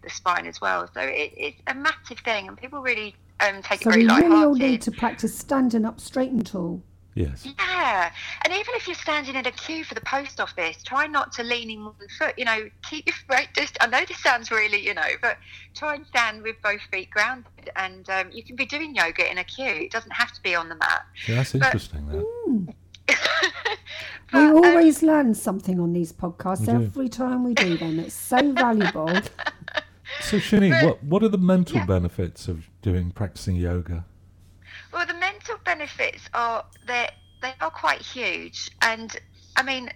the 0.03 0.09
spine 0.09 0.45
as 0.47 0.59
well. 0.61 0.87
So 0.93 1.01
it, 1.01 1.33
it's 1.37 1.61
a 1.67 1.73
massive 1.75 2.19
thing, 2.19 2.47
and 2.47 2.57
people 2.57 2.81
really 2.81 3.15
um, 3.39 3.61
take 3.61 3.81
So 3.83 3.89
it 3.89 3.93
very 3.93 4.05
we 4.05 4.07
really 4.07 4.23
all 4.23 4.29
lighthearted. 4.51 4.61
need 4.61 4.81
to 4.83 4.91
practice 4.91 5.37
standing 5.37 5.85
up 5.85 5.99
straight 5.99 6.31
and 6.31 6.45
tall. 6.45 6.81
Yes. 7.15 7.45
Yeah, 7.59 8.11
and 8.43 8.51
even 8.53 8.73
if 8.73 8.87
you're 8.87 8.95
standing 8.95 9.35
in 9.35 9.45
a 9.45 9.51
queue 9.51 9.83
for 9.83 9.93
the 9.93 10.01
post 10.01 10.39
office, 10.39 10.81
try 10.81 11.05
not 11.05 11.31
to 11.33 11.43
lean 11.43 11.69
in 11.69 11.83
one 11.85 11.93
foot. 12.17 12.33
You 12.39 12.45
know, 12.45 12.69
keep 12.89 13.05
your 13.05 13.15
right. 13.29 13.47
Just 13.55 13.77
I 13.79 13.85
know 13.85 14.03
this 14.07 14.17
sounds 14.23 14.49
really, 14.49 14.83
you 14.83 14.95
know, 14.95 15.07
but 15.21 15.37
try 15.75 15.93
and 15.93 16.07
stand 16.07 16.41
with 16.41 16.55
both 16.63 16.81
feet 16.91 17.11
grounded. 17.11 17.69
And 17.75 18.09
um, 18.09 18.31
you 18.31 18.43
can 18.43 18.55
be 18.55 18.65
doing 18.65 18.95
yoga 18.95 19.29
in 19.29 19.37
a 19.37 19.43
queue. 19.43 19.65
It 19.67 19.91
doesn't 19.91 20.09
have 20.11 20.31
to 20.33 20.41
be 20.41 20.55
on 20.55 20.69
the 20.69 20.75
mat. 20.75 21.05
Yeah, 21.27 21.35
that's 21.35 21.51
But- 21.53 21.65
interesting. 21.65 22.07
That. 22.07 22.25
We 22.47 22.73
But, 24.33 24.49
um, 24.49 24.57
always 24.57 25.03
learn 25.03 25.33
something 25.35 25.79
on 25.79 25.93
these 25.93 26.11
podcasts 26.11 26.67
every 26.67 27.07
time 27.07 27.43
we 27.43 27.53
do 27.53 27.77
them. 27.77 27.99
It's 27.99 28.13
so 28.15 28.51
valuable. 28.51 29.23
So, 30.19 30.37
Shani, 30.37 30.81
what 30.81 31.03
what 31.03 31.21
are 31.23 31.27
the 31.27 31.37
mental 31.37 31.79
Yeah. 31.79 31.85
benefits 31.85 32.47
of 32.47 32.69
doing 32.81 33.11
practicing 33.11 33.55
yoga? 33.57 34.05
Well, 34.93 35.05
the 35.05 35.13
mental 35.15 35.57
benefits 35.65 36.29
are 36.33 36.63
they 36.85 37.09
they 37.41 37.53
are 37.59 37.71
quite 37.71 38.01
huge, 38.01 38.69
and 38.81 39.15
I 39.57 39.63
mean, 39.63 39.89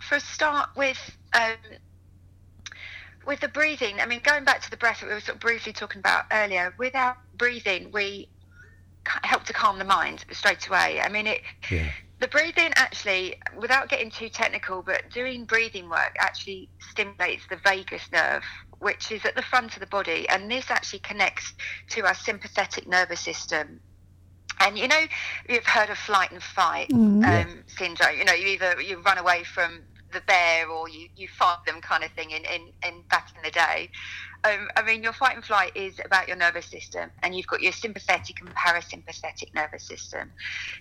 for 0.00 0.16
a 0.16 0.20
start 0.20 0.68
with 0.76 1.00
um, 1.34 1.56
with 3.26 3.40
the 3.40 3.48
breathing. 3.48 4.00
I 4.00 4.06
mean, 4.06 4.20
going 4.22 4.44
back 4.44 4.60
to 4.62 4.70
the 4.70 4.76
breath 4.76 5.00
that 5.00 5.08
we 5.08 5.14
were 5.14 5.20
sort 5.20 5.36
of 5.36 5.40
briefly 5.40 5.72
talking 5.72 5.98
about 5.98 6.26
earlier. 6.30 6.74
Without 6.78 7.16
breathing, 7.36 7.90
we 7.92 8.28
help 9.24 9.44
to 9.44 9.52
calm 9.52 9.78
the 9.78 9.84
mind 9.84 10.24
straight 10.30 10.66
away. 10.68 11.00
I 11.00 11.08
mean, 11.08 11.26
it 11.26 11.40
Yeah. 11.70 11.90
The 12.22 12.28
breathing 12.28 12.70
actually, 12.76 13.34
without 13.58 13.88
getting 13.88 14.10
too 14.10 14.28
technical, 14.28 14.82
but 14.82 15.10
doing 15.12 15.44
breathing 15.44 15.90
work 15.90 16.14
actually 16.20 16.70
stimulates 16.80 17.42
the 17.50 17.56
vagus 17.64 18.08
nerve, 18.12 18.44
which 18.78 19.10
is 19.10 19.24
at 19.24 19.34
the 19.34 19.42
front 19.42 19.74
of 19.74 19.80
the 19.80 19.86
body, 19.88 20.28
and 20.28 20.50
this 20.50 20.70
actually 20.70 21.00
connects 21.00 21.52
to 21.90 22.06
our 22.06 22.14
sympathetic 22.14 22.86
nervous 22.86 23.20
system. 23.20 23.80
And 24.60 24.78
you 24.78 24.86
know, 24.86 25.04
you've 25.48 25.66
heard 25.66 25.90
of 25.90 25.98
flight 25.98 26.30
and 26.30 26.42
fight 26.42 26.88
Mhm. 26.92 27.24
um, 27.26 27.64
syndrome. 27.66 28.16
You 28.16 28.24
know, 28.24 28.32
you 28.32 28.46
either 28.46 28.80
you 28.80 29.02
run 29.02 29.18
away 29.18 29.42
from 29.42 29.82
the 30.12 30.22
bear 30.26 30.68
or 30.68 30.88
you, 30.88 31.08
you 31.14 31.28
fight 31.28 31.58
them 31.66 31.80
kind 31.80 32.04
of 32.04 32.12
thing 32.12 32.30
in, 32.30 32.44
in, 32.44 32.72
in 32.86 33.04
back 33.10 33.26
in 33.36 33.42
the 33.42 33.50
day. 33.50 33.88
Um, 34.44 34.68
I 34.76 34.82
mean, 34.82 35.04
your 35.04 35.12
fight 35.12 35.36
and 35.36 35.44
flight 35.44 35.70
is 35.76 36.00
about 36.04 36.26
your 36.26 36.36
nervous 36.36 36.66
system, 36.66 37.10
and 37.22 37.34
you've 37.34 37.46
got 37.46 37.62
your 37.62 37.72
sympathetic 37.72 38.36
and 38.40 38.52
parasympathetic 38.54 39.54
nervous 39.54 39.86
system. 39.86 40.32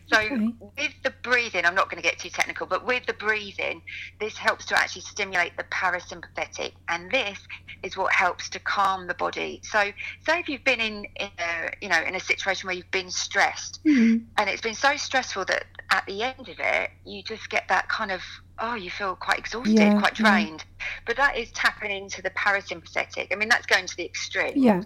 So, 0.07 0.17
Okay. 0.19 0.51
with 0.77 0.93
the 1.03 1.13
breathing, 1.23 1.65
I'm 1.65 1.75
not 1.75 1.89
going 1.89 2.01
to 2.01 2.07
get 2.07 2.17
too 2.19 2.29
technical, 2.29 2.65
but 2.65 2.85
with 2.87 3.05
the 3.05 3.13
breathing, 3.13 3.81
this 4.19 4.35
helps 4.37 4.65
to 4.67 4.79
actually 4.79 5.03
stimulate 5.03 5.51
the 5.57 5.65
parasympathetic, 5.65 6.71
and 6.89 7.11
this 7.11 7.39
is 7.83 7.95
what 7.97 8.13
helps 8.13 8.49
to 8.51 8.59
calm 8.59 9.07
the 9.07 9.13
body. 9.13 9.61
So, 9.63 9.91
say 10.27 10.39
if 10.39 10.49
you've 10.49 10.63
been 10.63 10.81
in, 10.81 11.05
in 11.19 11.29
a, 11.39 11.69
you 11.81 11.89
know, 11.89 12.01
in 12.01 12.15
a 12.15 12.19
situation 12.19 12.67
where 12.67 12.75
you've 12.75 12.91
been 12.91 13.11
stressed, 13.11 13.79
Mhm. 13.87 14.25
and 14.37 14.49
it's 14.49 14.61
been 14.61 14.75
so 14.75 14.97
stressful 14.97 15.45
that 15.45 15.65
at 15.91 16.03
the 16.07 16.23
end 16.23 16.49
of 16.49 16.55
it, 16.59 16.89
you 17.05 17.21
just 17.23 17.49
get 17.49 17.65
that 17.69 17.89
kind 17.89 18.11
of 18.11 18.23
oh, 18.61 18.75
you 18.75 18.89
feel 18.91 19.15
quite 19.15 19.39
exhausted, 19.39 19.75
Yeah, 19.75 19.99
quite 19.99 20.19
yeah. 20.19 20.45
drained. 20.45 20.65
But 21.05 21.17
that 21.17 21.37
is 21.37 21.51
tapping 21.51 21.91
into 21.91 22.21
the 22.21 22.29
parasympathetic. 22.31 23.27
I 23.31 23.35
mean, 23.35 23.49
that's 23.49 23.65
going 23.65 23.87
to 23.87 23.97
the 23.97 24.05
extreme 24.05 24.53
Yeah. 24.55 24.83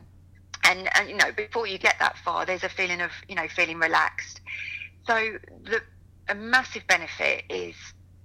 and, 0.65 0.89
and 0.97 1.09
you 1.09 1.15
know 1.15 1.31
before 1.35 1.67
you 1.67 1.77
get 1.77 1.95
that 1.99 2.17
far 2.17 2.45
there's 2.45 2.63
a 2.63 2.69
feeling 2.69 3.01
of 3.01 3.11
you 3.27 3.35
know 3.35 3.47
feeling 3.47 3.79
relaxed 3.79 4.41
so 5.07 5.37
the 5.65 5.81
a 6.29 6.35
massive 6.35 6.85
benefit 6.87 7.43
is 7.49 7.75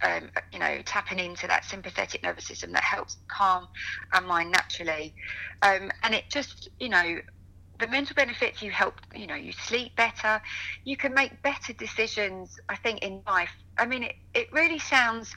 um, 0.02 0.30
you 0.52 0.58
know 0.58 0.78
tapping 0.86 1.18
into 1.18 1.46
that 1.46 1.64
sympathetic 1.64 2.22
nervous 2.22 2.46
system 2.46 2.72
that 2.72 2.82
helps 2.82 3.18
calm 3.28 3.68
our 4.14 4.22
mind 4.22 4.50
naturally 4.50 5.14
um, 5.62 5.90
and 6.02 6.14
it 6.14 6.24
just 6.30 6.68
you 6.78 6.88
know 6.88 7.16
the 7.80 7.88
mental 7.88 8.14
benefits 8.14 8.62
you 8.62 8.70
help 8.70 8.94
you 9.14 9.26
know 9.26 9.34
you 9.34 9.52
sleep 9.52 9.94
better 9.96 10.40
you 10.84 10.96
can 10.96 11.12
make 11.14 11.40
better 11.42 11.72
decisions 11.72 12.58
i 12.68 12.76
think 12.76 13.02
in 13.02 13.22
life 13.26 13.50
i 13.78 13.86
mean 13.86 14.02
it, 14.04 14.14
it 14.34 14.52
really 14.52 14.78
sounds 14.78 15.34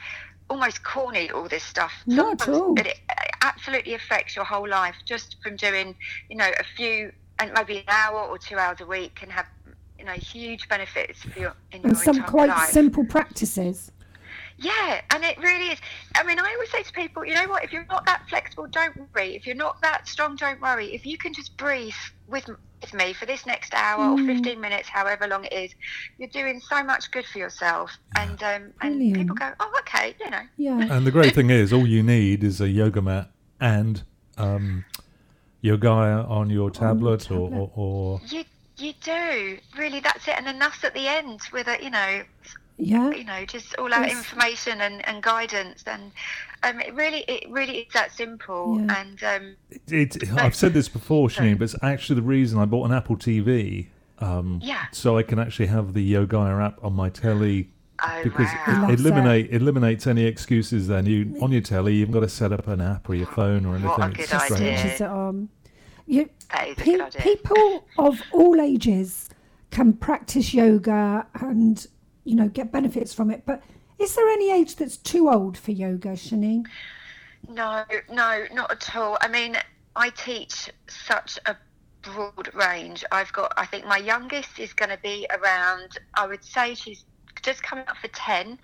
almost 0.49 0.83
corny 0.83 1.31
all 1.31 1.47
this 1.47 1.63
stuff 1.63 1.93
Not 2.05 2.41
at 2.41 2.49
all. 2.49 2.77
it, 2.77 2.87
it 2.87 2.99
absolutely 3.41 3.93
affects 3.93 4.35
your 4.35 4.45
whole 4.45 4.67
life 4.67 4.95
just 5.05 5.37
from 5.41 5.55
doing 5.55 5.95
you 6.29 6.35
know 6.35 6.51
a 6.59 6.63
few 6.75 7.11
and 7.39 7.51
maybe 7.53 7.77
an 7.77 7.83
hour 7.87 8.21
or 8.21 8.37
two 8.37 8.57
hours 8.57 8.79
a 8.81 8.85
week 8.85 9.15
can 9.15 9.29
have 9.29 9.47
you 9.97 10.05
know 10.05 10.11
huge 10.13 10.67
benefits 10.67 11.19
for 11.23 11.39
your 11.39 11.53
in 11.71 11.81
your 11.81 11.89
And 11.89 11.97
some 11.97 12.23
quite 12.23 12.49
life. 12.49 12.69
simple 12.69 13.05
practices. 13.05 13.91
Yeah, 14.57 15.01
and 15.11 15.23
it 15.23 15.37
really 15.39 15.67
is. 15.71 15.79
I 16.15 16.23
mean, 16.23 16.39
I 16.39 16.51
always 16.53 16.69
say 16.71 16.83
to 16.83 16.93
people, 16.93 17.25
you 17.25 17.33
know 17.33 17.47
what? 17.47 17.63
If 17.63 17.73
you're 17.73 17.85
not 17.89 18.05
that 18.05 18.23
flexible, 18.29 18.67
don't 18.67 18.95
worry. 19.13 19.35
If 19.35 19.45
you're 19.47 19.55
not 19.55 19.81
that 19.81 20.07
strong, 20.07 20.35
don't 20.35 20.61
worry. 20.61 20.93
If 20.93 21.05
you 21.05 21.17
can 21.17 21.33
just 21.33 21.57
breathe 21.57 21.93
with 22.27 22.49
with 22.81 22.93
me 22.93 23.13
for 23.13 23.25
this 23.25 23.45
next 23.45 23.73
hour 23.73 24.09
or 24.11 24.17
Mm. 24.17 24.25
15 24.27 24.59
minutes, 24.59 24.89
however 24.89 25.25
long 25.25 25.45
it 25.45 25.53
is, 25.53 25.73
you're 26.17 26.27
doing 26.27 26.59
so 26.59 26.83
much 26.83 27.09
good 27.11 27.25
for 27.25 27.37
yourself. 27.37 27.91
And 28.17 28.41
um, 28.43 28.73
and 28.81 28.95
Brilliant. 28.97 29.17
people 29.17 29.35
go, 29.35 29.51
oh, 29.59 29.71
okay, 29.79 30.15
you 30.19 30.29
know. 30.29 30.41
Yeah. 30.57 30.79
And 30.93 31.07
the 31.07 31.11
great 31.11 31.33
thing 31.33 31.49
is, 31.49 31.71
all 31.73 31.87
you 31.87 32.03
need 32.03 32.43
is 32.43 32.59
a 32.61 32.67
yoga 32.69 33.01
mat 33.01 33.31
and 33.61 34.03
um, 34.37 34.83
yoga 35.61 35.87
on 35.89 36.49
your 36.49 36.69
tablet, 36.69 37.31
Or, 37.31 37.49
tablet. 37.49 37.57
or, 37.57 37.71
or 37.75 38.21
You 38.27 38.43
you 38.77 38.93
do 39.01 39.57
really. 39.77 39.99
That's 40.01 40.27
it. 40.27 40.35
And 40.37 40.45
then 40.45 40.55
enough 40.55 40.83
at 40.83 40.93
the 40.93 41.07
end 41.07 41.39
with 41.53 41.67
a 41.67 41.81
you 41.81 41.89
know 41.89 42.23
Yeah. 42.77 43.11
you 43.11 43.23
know 43.23 43.45
just 43.45 43.75
all 43.75 43.93
our 43.93 44.03
Yes. 44.07 44.17
information 44.17 44.81
and, 44.81 45.07
and 45.07 45.21
guidance 45.21 45.83
and 45.85 46.11
um, 46.63 46.79
it 46.79 46.93
really 46.95 47.19
it 47.27 47.49
really 47.49 47.79
is 47.79 47.93
that 47.93 48.11
simple 48.11 48.79
Yeah. 48.79 49.01
and 49.01 49.23
um, 49.23 49.55
it, 49.87 50.17
I've 50.37 50.55
said 50.55 50.73
this 50.73 50.89
before, 50.89 51.29
Sorry. 51.29 51.49
Shanine, 51.51 51.59
but 51.59 51.65
it's 51.65 51.75
actually 51.83 52.15
the 52.15 52.21
reason 52.27 52.57
I 52.59 52.65
bought 52.65 52.85
an 52.85 52.91
Apple 52.95 53.15
TV. 53.17 53.87
Um, 54.19 54.59
Yeah. 54.63 54.85
So 54.91 55.17
I 55.17 55.23
can 55.23 55.39
actually 55.39 55.67
have 55.67 55.93
the 55.93 56.01
Yoga 56.03 56.37
app 56.39 56.83
on 56.83 56.93
my 56.93 57.09
telly 57.09 57.69
oh 58.03 58.21
because 58.23 58.47
wow. 58.67 58.85
it 58.85 58.87
That's 58.87 59.01
eliminate 59.01 59.51
eliminates 59.51 60.07
any 60.07 60.23
excuses. 60.25 60.87
Then 60.87 61.05
you 61.05 61.37
on 61.41 61.51
your 61.51 61.61
telly, 61.61 61.95
you've 61.95 62.11
got 62.11 62.21
to 62.21 62.29
set 62.29 62.51
up 62.51 62.67
an 62.67 62.81
app 62.81 63.09
or 63.09 63.15
your 63.15 63.27
phone 63.27 63.65
or 63.65 63.71
anything. 63.75 63.89
What 63.89 63.99
a 64.03 64.09
good 64.13 64.27
just 64.29 64.51
idea. 64.51 64.79
Switches 64.79 65.01
it 65.01 65.07
on. 65.07 65.49
You, 66.05 66.29
that 66.51 66.67
is 66.69 66.77
a 66.77 66.81
pe- 66.81 66.91
good 66.91 67.01
idea. 67.01 67.21
people 67.21 67.85
of 67.97 68.21
all 68.33 68.59
ages 68.59 69.29
can 69.71 69.93
practice 69.93 70.53
yoga 70.53 71.25
and 71.35 71.85
you 72.23 72.35
know 72.35 72.47
get 72.47 72.71
benefits 72.71 73.13
from 73.13 73.31
it. 73.31 73.43
But 73.45 73.61
is 73.99 74.15
there 74.15 74.27
any 74.29 74.51
age 74.51 74.75
that's 74.75 74.97
too 74.97 75.29
old 75.29 75.57
for 75.57 75.71
yoga, 75.71 76.09
Shanine? 76.09 76.65
No, 77.47 77.83
no, 78.09 78.45
not 78.53 78.71
at 78.71 78.95
all. 78.95 79.17
I 79.21 79.27
mean, 79.27 79.57
I 79.95 80.09
teach 80.09 80.69
such 80.87 81.37
a 81.45 81.55
broad 82.01 82.53
range. 82.53 83.03
I've 83.11 83.31
got, 83.33 83.53
I 83.57 83.65
think 83.65 83.85
my 83.85 83.97
youngest 83.97 84.59
is 84.59 84.73
going 84.73 84.89
to 84.89 84.99
be 85.01 85.27
around, 85.29 85.97
I 86.15 86.27
would 86.27 86.43
say 86.43 86.75
she's 86.75 87.05
just 87.43 87.61
coming 87.61 87.85
up 87.87 87.97
for 87.97 88.07
10. 88.07 88.57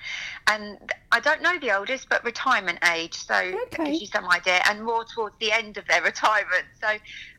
And 0.47 0.77
I 1.11 1.19
don't 1.19 1.41
know 1.41 1.59
the 1.59 1.77
oldest, 1.77 2.09
but 2.09 2.23
retirement 2.23 2.79
age. 2.91 3.13
So 3.15 3.33
that 3.33 3.85
gives 3.85 4.01
you 4.01 4.07
some 4.07 4.25
idea. 4.29 4.61
And 4.67 4.83
more 4.83 5.03
towards 5.05 5.35
the 5.39 5.51
end 5.51 5.77
of 5.77 5.85
their 5.87 6.01
retirement. 6.11 6.65
So 6.81 6.87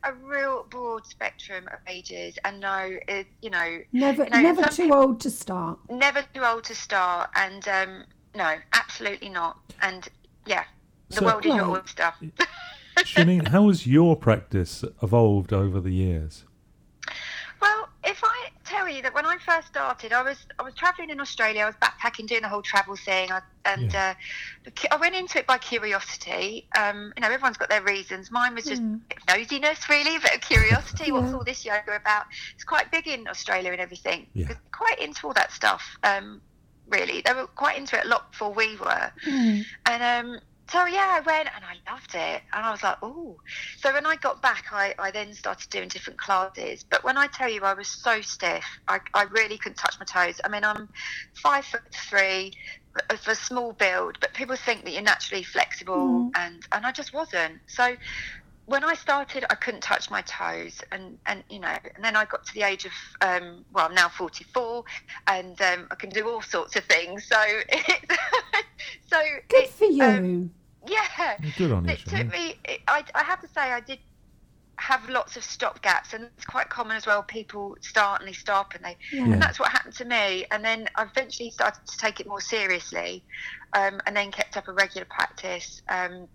a 0.04 0.12
real 0.12 0.66
broad 0.70 1.06
spectrum 1.06 1.64
of 1.72 1.78
ages. 1.88 2.38
And 2.44 2.60
no, 2.60 2.96
it, 3.08 3.26
you 3.42 3.50
know, 3.50 3.78
Never, 3.92 4.24
You 4.24 4.30
know, 4.30 4.40
never 4.40 4.62
some 4.70 4.88
too 4.88 4.94
old 4.94 5.20
to 5.20 5.30
start. 5.30 5.78
never 5.90 6.22
too 6.34 6.44
old 6.44 6.64
to 6.64 6.74
start. 6.74 7.30
And 7.34 7.66
um, 7.68 8.04
no, 8.36 8.56
absolutely 8.72 9.30
not. 9.30 9.58
And 9.82 10.06
yeah, 10.46 10.64
the 11.08 11.16
So- 11.16 11.24
world 11.26 11.44
is 11.46 11.54
your 11.54 11.64
Right. 11.66 11.82
oyster. 11.82 12.12
Shanine, 12.98 13.48
how 13.48 13.68
has 13.68 13.86
your 13.86 14.14
practice 14.14 14.84
evolved 15.02 15.52
over 15.54 15.80
the 15.80 15.90
years? 15.92 16.44
Well, 17.62 17.88
if 18.04 18.22
I 18.22 18.48
tell 18.64 18.88
you 19.00 19.02
that 19.04 19.14
when 19.14 19.26
I 19.26 19.36
first 19.38 19.68
started, 19.68 20.12
I 20.12 20.22
was 20.22 20.36
I 20.58 20.62
was 20.62 20.74
traveling 20.74 21.10
in 21.10 21.20
Australia. 21.20 21.62
I 21.62 21.66
was 21.66 21.74
backpacking, 21.76 22.26
doing 22.26 22.42
the 22.42 22.48
whole 22.48 22.62
travel 22.62 22.96
thing, 22.96 23.32
I, 23.32 23.40
and 23.64 23.92
Yeah. 23.92 24.14
uh, 24.66 24.70
I 24.90 24.96
went 24.96 25.14
into 25.14 25.38
it 25.38 25.46
by 25.46 25.58
curiosity. 25.58 26.66
Um, 26.78 27.12
you 27.16 27.22
know, 27.22 27.28
everyone's 27.28 27.56
got 27.56 27.68
their 27.70 27.82
reasons. 27.82 28.30
Mine 28.30 28.54
was 28.54 28.64
just 28.64 28.82
nosiness, 29.26 29.88
really, 29.88 30.16
a 30.16 30.20
bit 30.20 30.34
of 30.34 30.40
curiosity. 30.42 31.12
What's 31.12 31.32
all 31.32 31.44
this 31.44 31.64
yoga 31.64 31.96
about? 31.96 32.26
It's 32.54 32.64
quite 32.64 32.90
big 32.90 33.06
in 33.08 33.26
Australia 33.28 33.72
and 33.72 33.80
everything. 33.80 34.26
Yeah. 34.34 34.52
Quite 34.72 35.00
into 35.00 35.26
all 35.26 35.32
that 35.34 35.52
stuff. 35.52 35.82
Um, 36.02 36.40
really, 36.88 37.22
they 37.24 37.32
were 37.32 37.46
quite 37.46 37.78
into 37.78 37.98
it 37.98 38.04
a 38.04 38.08
lot 38.08 38.30
before 38.32 38.52
we 38.52 38.76
were. 38.76 39.12
Mm. 39.26 39.64
And 39.86 40.02
um, 40.02 40.40
so 40.70 40.86
yeah, 40.86 41.18
I 41.18 41.20
went 41.20 41.48
and 41.54 41.64
I 41.64 41.90
loved 41.90 42.14
it, 42.14 42.42
and 42.52 42.64
I 42.64 42.70
was 42.70 42.82
like, 42.82 42.96
oh. 43.02 43.36
So 43.78 43.92
when 43.92 44.06
I 44.06 44.16
got 44.16 44.40
back, 44.42 44.66
I, 44.72 44.94
I 44.98 45.10
then 45.10 45.34
started 45.34 45.68
doing 45.70 45.88
different 45.88 46.18
classes. 46.18 46.84
But 46.88 47.04
when 47.04 47.16
I 47.16 47.26
tell 47.26 47.50
you, 47.50 47.62
I 47.62 47.74
was 47.74 47.88
so 47.88 48.20
stiff, 48.20 48.64
I, 48.88 49.00
I 49.14 49.24
really 49.24 49.58
couldn't 49.58 49.76
touch 49.76 49.96
my 49.98 50.06
toes. 50.06 50.40
I 50.44 50.48
mean, 50.48 50.64
I'm 50.64 50.88
five 51.34 51.64
foot 51.64 51.82
three, 51.92 52.52
of 53.08 53.26
a 53.28 53.34
small 53.34 53.72
build, 53.72 54.18
but 54.20 54.34
people 54.34 54.56
think 54.56 54.84
that 54.84 54.92
you're 54.92 55.02
naturally 55.02 55.42
flexible, 55.44 56.30
and 56.34 56.66
and 56.72 56.86
I 56.86 56.92
just 56.92 57.12
wasn't. 57.12 57.60
So 57.66 57.96
when 58.66 58.84
I 58.84 58.94
started, 58.94 59.44
I 59.50 59.54
couldn't 59.54 59.82
touch 59.82 60.10
my 60.10 60.22
toes, 60.22 60.80
and 60.92 61.18
and 61.26 61.42
you 61.48 61.60
know, 61.60 61.76
and 61.94 62.04
then 62.04 62.16
I 62.16 62.24
got 62.24 62.44
to 62.46 62.54
the 62.54 62.62
age 62.62 62.84
of 62.84 62.92
um, 63.20 63.64
well, 63.72 63.86
I'm 63.86 63.94
now 63.94 64.08
44, 64.08 64.84
and 65.26 65.60
um, 65.62 65.86
I 65.90 65.94
can 65.94 66.10
do 66.10 66.28
all 66.28 66.42
sorts 66.42 66.76
of 66.76 66.84
things. 66.84 67.26
So 67.26 67.36
it's, 67.68 68.16
so 69.06 69.20
Good 69.48 69.64
it, 69.64 69.70
for 69.70 69.84
you. 69.86 70.04
um, 70.04 70.50
yeah, 70.86 71.36
Good 71.54 71.72
on 71.72 71.86
you, 71.88 71.96
it 71.96 72.06
took 72.06 72.28
me. 72.32 72.54
It, 72.64 72.80
I, 72.88 73.04
I 73.14 73.24
have 73.24 73.40
to 73.40 73.48
say, 73.48 73.72
I 73.72 73.80
did 73.80 73.98
have 74.78 75.08
lots 75.10 75.36
of 75.36 75.44
stop 75.44 75.82
gaps, 75.82 76.14
and 76.14 76.24
it's 76.24 76.46
quite 76.46 76.70
common 76.70 76.96
as 76.96 77.06
well. 77.06 77.22
People 77.22 77.76
start 77.82 78.20
and 78.20 78.28
they 78.28 78.32
stop, 78.34 78.74
and 78.74 78.84
they, 78.84 78.96
Yeah. 79.12 79.26
and 79.32 79.40
that's 79.42 79.58
what 79.60 79.70
happened 79.70 79.94
to 79.96 80.04
me. 80.04 80.46
And 80.50 80.64
then 80.64 80.88
I 80.96 81.04
eventually 81.04 81.50
started 81.50 81.80
to 81.88 81.96
take 81.98 82.20
it 82.20 82.26
more 82.28 82.40
seriously, 82.40 83.24
um, 83.74 84.00
and 84.06 84.16
then 84.16 84.32
kept 84.32 84.56
up 84.56 84.68
a 84.68 84.72
regular 84.72 85.06
practice. 85.10 85.80
Um, 85.90 86.28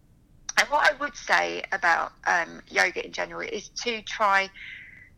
and 0.57 0.69
what 0.69 0.91
I 0.93 0.97
would 0.99 1.15
say 1.15 1.63
about 1.73 2.13
um, 2.27 2.61
yoga 2.69 3.05
in 3.05 3.13
general 3.13 3.41
is 3.41 3.69
to 3.83 4.01
try 4.03 4.49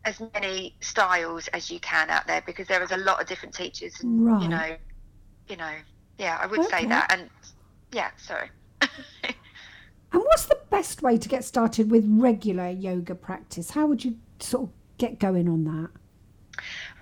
as 0.04 0.20
many 0.34 0.76
styles 0.82 1.48
as 1.48 1.70
you 1.70 1.80
can 1.80 2.10
out 2.10 2.26
there 2.26 2.42
because 2.46 2.68
there 2.68 2.82
is 2.82 2.92
a 2.92 2.96
lot 2.98 3.20
of 3.20 3.28
different 3.28 3.54
teachers, 3.54 3.94
and 4.00 4.10
Right. 4.18 4.40
you 4.40 4.48
know, 4.48 4.76
you 5.48 5.56
know, 5.56 5.74
yeah, 6.18 6.38
I 6.40 6.46
would 6.46 6.64
Okay. 6.64 6.86
say 6.86 6.86
that. 6.86 7.12
And 7.12 7.30
yeah, 7.92 8.10
sorry. 8.18 8.50
And 10.12 10.22
what's 10.22 10.46
the 10.46 10.58
best 10.70 11.02
way 11.02 11.18
to 11.18 11.28
get 11.28 11.44
started 11.44 11.90
with 11.90 12.04
regular 12.06 12.70
yoga 12.70 13.14
practice? 13.14 13.70
How 13.70 13.86
would 13.86 14.04
you 14.04 14.16
sort 14.40 14.64
of 14.64 14.70
get 14.96 15.18
going 15.18 15.48
on 15.48 15.64
that? 15.64 15.90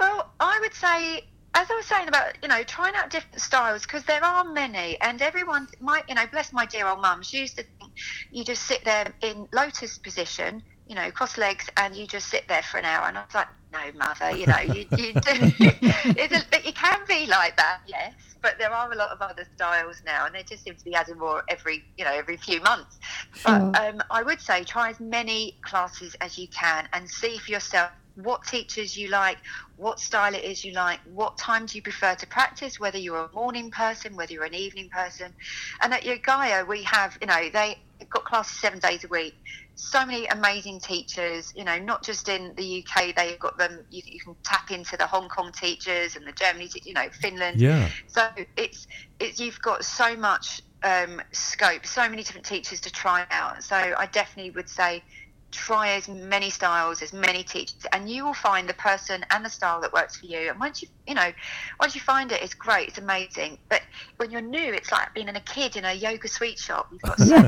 Well, 0.01 0.31
I 0.41 0.59
would 0.61 0.75
say, 0.75 1.25
as 1.55 1.71
I 1.71 1.75
was 1.75 1.87
saying 1.87 2.09
about, 2.09 2.37
you 2.43 2.49
know, 2.49 2.63
trying 2.65 2.95
out 2.97 3.11
different 3.11 3.41
styles 3.41 3.83
because 3.83 4.03
there 4.05 4.25
are 4.25 4.45
many, 4.45 5.01
and 5.01 5.23
everyone 5.23 5.69
might, 5.81 6.05
you 6.09 6.15
know, 6.17 6.27
bless 6.27 6.53
my 6.53 6.67
dear 6.67 6.89
old 6.89 7.01
mum, 7.01 7.23
she 7.23 7.39
used 7.39 7.57
to 7.59 7.63
think 7.63 7.93
you 8.31 8.45
just 8.45 8.63
sit 8.65 8.85
there 8.85 9.13
in 9.23 9.49
lotus 9.53 9.99
position, 9.99 10.63
you 10.89 10.97
know, 10.97 11.11
cross 11.13 11.39
legs, 11.39 11.69
and 11.77 11.95
you 11.95 12.07
just 12.07 12.29
sit 12.29 12.47
there 12.49 12.63
for 12.63 12.79
an 12.79 12.85
hour. 12.85 13.07
And 13.07 13.17
I 13.19 13.25
was 13.25 13.35
like, 13.35 13.49
no, 13.73 13.99
mother, 13.99 14.37
you 14.37 14.47
know, 14.47 14.59
you, 14.59 14.85
you 14.97 15.13
do, 15.13 15.21
a, 15.23 16.69
it 16.69 16.75
can 16.75 17.01
be 17.07 17.27
like 17.27 17.57
that, 17.57 17.81
yes, 17.87 18.15
but 18.47 18.61
there 18.61 18.73
are 18.73 18.93
a 18.93 18.95
lot 18.95 19.11
of 19.11 19.21
other 19.21 19.45
styles 19.57 20.03
now, 20.07 20.25
and 20.25 20.33
they 20.33 20.45
just 20.45 20.63
seem 20.63 20.77
to 20.77 20.85
be 20.85 20.95
adding 20.95 21.19
more 21.19 21.43
every, 21.49 21.83
you 21.97 22.05
know, 22.05 22.13
every 22.13 22.37
few 22.37 22.61
months. 22.61 22.97
Sure. 23.35 23.73
But 23.73 23.81
um, 23.83 24.01
I 24.09 24.23
would 24.23 24.41
say 24.41 24.63
try 24.63 24.91
as 24.91 25.01
many 25.01 25.59
classes 25.63 26.15
as 26.21 26.39
you 26.39 26.47
can 26.47 26.89
and 26.93 27.11
see 27.11 27.39
for 27.39 27.51
yourself 27.51 27.91
what 28.17 28.41
teachers 28.47 28.97
you 28.97 29.09
like, 29.09 29.39
what 29.77 30.01
style 30.01 30.35
it 30.35 30.45
is 30.45 30.65
you 30.65 30.73
like, 30.73 31.01
what 31.05 31.39
time 31.39 31.67
do 31.67 31.77
you 31.77 31.83
prefer 31.83 32.15
to 32.15 32.27
practice, 32.27 32.81
whether 32.81 32.99
you're 32.99 33.25
a 33.25 33.31
morning 33.35 33.71
person, 33.71 34.17
whether 34.17 34.33
you're 34.33 34.45
an 34.45 34.55
evening 34.55 34.89
person. 34.91 35.35
And 35.83 35.93
at 35.93 36.03
Yogaia, 36.03 36.67
we 36.67 36.83
have, 36.85 37.17
you 37.21 37.27
know, 37.27 37.51
they 37.53 37.77
got 38.11 38.25
classes 38.25 38.59
seven 38.59 38.79
days 38.79 39.05
a 39.05 39.09
week. 39.09 39.35
So 39.75 40.07
many 40.07 40.27
amazing 40.27 40.81
teachers, 40.81 41.53
you 41.55 41.65
know, 41.65 41.79
not 41.79 42.03
just 42.03 42.29
in 42.29 42.55
the 42.57 42.83
UK, 42.83 43.15
they've 43.15 43.39
got 43.39 43.59
them, 43.59 43.85
you, 43.91 44.03
you 44.07 44.19
can 44.25 44.35
tap 44.45 44.71
into 44.71 44.97
the 44.97 45.07
Hong 45.07 45.29
Kong 45.29 45.53
teachers 45.59 46.17
and 46.17 46.27
the 46.27 46.33
Germany, 46.33 46.69
te- 46.69 46.83
you 46.85 46.95
know, 46.95 47.09
Finland. 47.21 47.61
Yeah. 47.61 47.91
So 48.07 48.27
it's 48.57 48.87
it's 49.21 49.39
you've 49.39 49.61
got 49.61 49.85
so 49.85 50.17
much 50.17 50.63
um, 50.83 51.21
scope, 51.33 51.87
so 51.87 52.09
many 52.09 52.23
different 52.23 52.47
teachers 52.47 52.81
to 52.81 52.91
try 52.91 53.27
out. 53.31 53.63
So 53.63 53.77
I 53.77 54.07
definitely 54.13 54.53
would 54.53 54.69
say 54.69 55.03
try 55.51 55.93
as 55.93 56.09
many 56.09 56.51
styles, 56.51 57.03
as 57.03 57.13
many 57.13 57.43
teachers, 57.43 57.87
and 57.93 58.11
you 58.11 58.25
will 58.25 58.35
find 58.35 58.69
the 58.69 58.75
person 58.75 59.25
and 59.31 59.45
the 59.45 59.49
style 59.49 59.81
that 59.81 59.93
works 59.93 60.17
for 60.17 60.27
you. 60.27 60.51
And 60.51 60.61
once 60.61 60.83
you 60.83 60.89
you 61.07 61.15
know, 61.15 61.33
once 61.79 61.95
you 61.95 62.01
find 62.01 62.33
it, 62.33 62.43
it's 62.43 62.55
great, 62.55 62.89
it's 62.89 62.99
amazing. 62.99 63.59
But 63.69 63.83
when 64.17 64.31
you're 64.31 64.41
new, 64.41 64.73
it's 64.73 64.91
like 64.91 65.15
being 65.15 65.29
a 65.29 65.41
kid 65.41 65.77
in 65.77 65.85
a 65.85 65.93
yoga 65.93 66.29
sweet 66.29 66.59
shop. 66.59 66.89
You've 66.91 67.03
got 67.03 67.19
so 67.19 67.37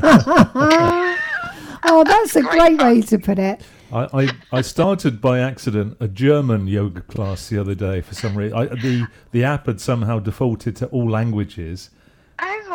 oh, 1.85 2.05
that's 2.07 2.37
a 2.37 2.43
great 2.43 2.81
way 2.81 3.03
to 3.03 3.19
put 3.19 3.39
it. 3.39 3.63
I, 3.93 4.09
I, 4.13 4.29
I 4.53 4.61
started 4.61 5.21
by 5.21 5.41
accident 5.41 5.97
a 5.99 6.09
German 6.09 6.67
yoga 6.67 7.01
class 7.01 7.49
the 7.49 7.59
other 7.59 7.75
day 7.75 8.01
for 8.01 8.15
some 8.15 8.37
reason. 8.37 8.57
I, 8.57 8.67
the 8.67 9.07
the 9.33 9.45
app 9.45 9.67
had 9.67 9.81
somehow 9.81 10.19
defaulted 10.19 10.77
to 10.77 10.87
all 10.87 11.09
languages, 11.09 11.91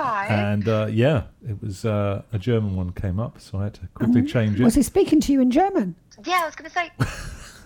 right. 0.03 0.27
and 0.29 0.67
uh, 0.67 0.87
yeah, 0.89 1.23
it 1.47 1.61
was 1.61 1.85
uh, 1.85 2.21
a 2.31 2.39
German 2.39 2.75
one 2.75 2.91
came 2.93 3.19
up, 3.19 3.39
so 3.39 3.59
I 3.59 3.65
had 3.65 3.73
to 3.75 3.87
quickly 3.93 4.23
change 4.23 4.59
it. 4.59 4.63
Was 4.63 4.75
he 4.75 4.83
speaking 4.83 5.19
to 5.21 5.31
you 5.33 5.41
in 5.41 5.51
German? 5.51 5.95
yeah, 6.25 6.41
I 6.43 6.45
was 6.45 6.55
going 6.55 6.69
to 6.69 6.75
say. 6.75 6.91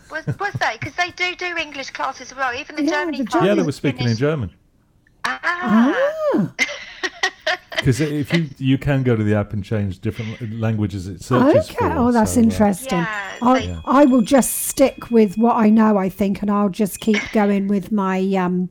Was, 0.10 0.26
was 0.40 0.54
they? 0.54 0.78
Because 0.80 0.94
they 0.96 1.12
do 1.12 1.36
do 1.36 1.58
English 1.58 1.90
classes 1.90 2.32
as 2.32 2.38
well. 2.38 2.54
Even 2.56 2.78
the 2.78 2.84
Yeah, 2.84 2.92
Germany 2.92 3.18
the 3.18 3.26
classes. 3.26 3.48
Yeah, 3.48 3.56
they 3.56 3.64
were 3.64 3.72
speaking 3.74 4.02
in 4.02 4.06
finish- 4.06 4.20
German 4.20 4.52
Ah. 5.26 5.40
Ah, 6.34 6.54
because 7.76 8.00
if 8.00 8.34
you 8.34 8.50
you 8.58 8.78
can 8.78 9.04
go 9.04 9.16
to 9.18 9.24
the 9.24 9.36
app 9.36 9.52
and 9.52 9.64
change 9.64 10.00
different 10.00 10.58
languages 10.58 11.08
it 11.08 11.22
searches 11.22 11.70
okay. 11.70 11.76
for. 11.80 11.92
Oh, 11.92 12.12
that's 12.14 12.34
so, 12.34 12.40
uh, 12.40 12.44
interesting. 12.44 13.00
Yeah, 13.00 13.38
I, 13.42 13.62
so- 13.66 13.82
I 13.86 14.06
will 14.06 14.22
just 14.22 14.54
stick 14.54 15.12
with 15.12 15.38
what 15.38 15.58
I 15.58 15.70
know, 15.70 15.98
I 15.98 16.08
think, 16.08 16.42
and 16.42 16.50
I'll 16.50 16.70
just 16.70 17.02
keep 17.02 17.18
going 17.34 17.68
with 17.68 17.92
my 17.92 18.20
um, 18.36 18.70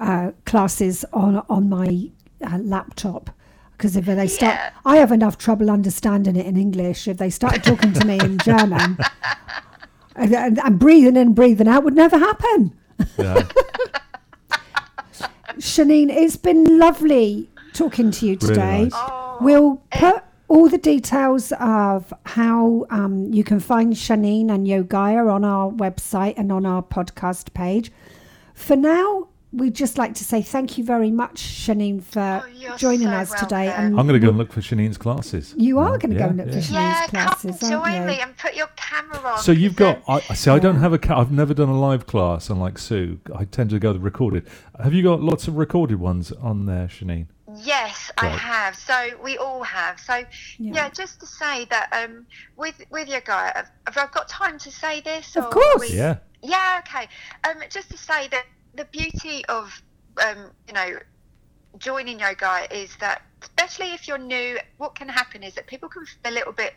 uh, 0.00 0.30
classes 0.46 1.04
on 1.12 1.44
on 1.50 1.68
my 1.68 2.10
uh, 2.44 2.58
laptop. 2.58 3.30
Because 3.76 3.96
if 3.96 4.06
they 4.06 4.26
start, 4.26 4.54
Yeah. 4.56 4.70
I 4.84 4.96
have 4.96 5.12
enough 5.12 5.38
trouble 5.38 5.70
understanding 5.70 6.34
it 6.36 6.46
in 6.46 6.56
English. 6.56 7.06
If 7.06 7.18
they 7.18 7.30
started 7.30 7.62
talking 7.62 7.92
to 7.92 8.04
me 8.04 8.18
in 8.20 8.38
German, 8.44 8.98
and, 10.16 10.34
and, 10.34 10.58
and 10.58 10.78
breathing 10.80 11.16
in, 11.16 11.32
breathing 11.32 11.68
out 11.68 11.84
would 11.84 11.94
never 11.94 12.18
happen. 12.18 12.74
yeah. 13.16 13.42
Shanine, 15.58 16.10
it's 16.10 16.36
been 16.36 16.78
lovely 16.78 17.48
talking 17.72 18.10
to 18.12 18.26
you 18.26 18.32
Really 18.40 18.54
today. 18.54 18.82
nice. 18.84 18.92
Oh, 18.94 19.38
We'll 19.40 19.76
put 19.90 20.22
all 20.48 20.68
the 20.68 20.78
details 20.78 21.52
of 21.60 22.12
how 22.26 22.86
um, 22.90 23.32
you 23.32 23.44
can 23.44 23.60
find 23.60 23.92
Shanine 23.94 24.50
and 24.50 24.66
Yogaya 24.66 25.32
on 25.32 25.44
our 25.44 25.70
website 25.70 26.34
and 26.36 26.50
on 26.52 26.64
our 26.64 26.82
podcast 26.82 27.52
page. 27.54 27.92
For 28.54 28.76
now, 28.76 29.27
we'd 29.52 29.74
just 29.74 29.96
like 29.96 30.14
to 30.14 30.24
say 30.24 30.42
thank 30.42 30.76
you 30.78 30.84
very 30.84 31.10
much, 31.10 31.36
Shanine, 31.40 32.02
for 32.02 32.44
Oh, 32.44 32.76
joining 32.76 33.08
so 33.08 33.12
us 33.14 33.32
today. 33.40 33.68
And 33.68 33.98
I'm 33.98 34.06
going 34.06 34.20
to 34.20 34.24
go 34.24 34.28
and 34.28 34.38
look 34.38 34.52
for 34.52 34.60
Shanine's 34.60 34.98
classes. 34.98 35.54
you 35.56 35.78
are 35.78 35.96
going 35.98 36.12
to 36.12 36.18
go 36.18 36.26
and 36.26 36.36
look 36.36 36.46
yeah. 36.48 36.52
for 36.52 36.58
Shanine's 36.58 36.72
Yeah, 36.72 37.06
classes, 37.06 37.58
come 37.60 37.72
aren't 37.72 37.84
join 37.86 38.00
you? 38.02 38.06
me 38.06 38.20
and 38.20 38.36
put 38.36 38.54
your 38.54 38.66
camera 38.76 39.18
on. 39.32 39.38
So 39.38 39.52
you've 39.52 39.76
got. 39.76 40.02
I 40.08 40.16
I 40.28 40.34
see. 40.34 40.50
I 40.50 40.58
don't 40.58 40.76
have 40.80 40.92
a. 40.92 40.98
Ca- 40.98 41.18
I've 41.18 41.32
never 41.32 41.54
done 41.54 41.68
a 41.68 41.78
live 41.78 42.06
class, 42.06 42.50
unlike 42.50 42.78
Sue. 42.78 43.20
I 43.34 43.44
tend 43.44 43.70
to 43.70 43.78
go 43.78 43.92
the 43.92 44.00
recorded. 44.00 44.46
Have 44.82 44.92
you 44.92 45.02
got 45.02 45.20
lots 45.22 45.48
of 45.48 45.56
recorded 45.56 45.98
ones 45.98 46.30
on 46.32 46.66
there, 46.66 46.86
Shanine? 46.88 47.26
Yes, 47.56 48.10
I 48.18 48.26
have. 48.28 48.76
So 48.76 49.10
we 49.24 49.38
all 49.38 49.62
have. 49.62 49.98
So 49.98 50.16
Yeah. 50.58 50.74
yeah, 50.74 50.88
just 50.90 51.20
to 51.20 51.26
say 51.26 51.64
that 51.70 51.88
um, 51.92 52.26
with 52.56 52.74
with 52.90 53.08
your 53.08 53.22
guy, 53.22 53.50
have, 53.54 53.70
have 53.86 53.96
I 53.96 54.12
got 54.12 54.28
time 54.28 54.58
to 54.58 54.70
say 54.70 55.00
this? 55.00 55.34
Of 55.36 55.46
or 55.46 55.50
course. 55.50 55.80
we- 55.90 55.96
Yeah. 55.96 56.18
Yeah. 56.42 56.80
Okay. 56.86 57.08
Um, 57.48 57.56
just 57.70 57.90
to 57.90 57.96
say 57.98 58.28
that 58.28 58.44
the 58.78 58.86
beauty 58.92 59.44
of 59.46 59.82
um, 60.24 60.50
you 60.66 60.72
know 60.72 60.98
joining 61.78 62.20
yoga 62.20 62.66
is 62.70 62.96
that 63.00 63.20
especially 63.42 63.92
if 63.92 64.08
you're 64.08 64.18
new, 64.18 64.58
what 64.78 64.94
can 64.94 65.08
happen 65.08 65.42
is 65.42 65.54
that 65.54 65.66
people 65.66 65.88
can 65.88 66.04
feel 66.06 66.32
a 66.32 66.34
little 66.34 66.52
bit 66.52 66.72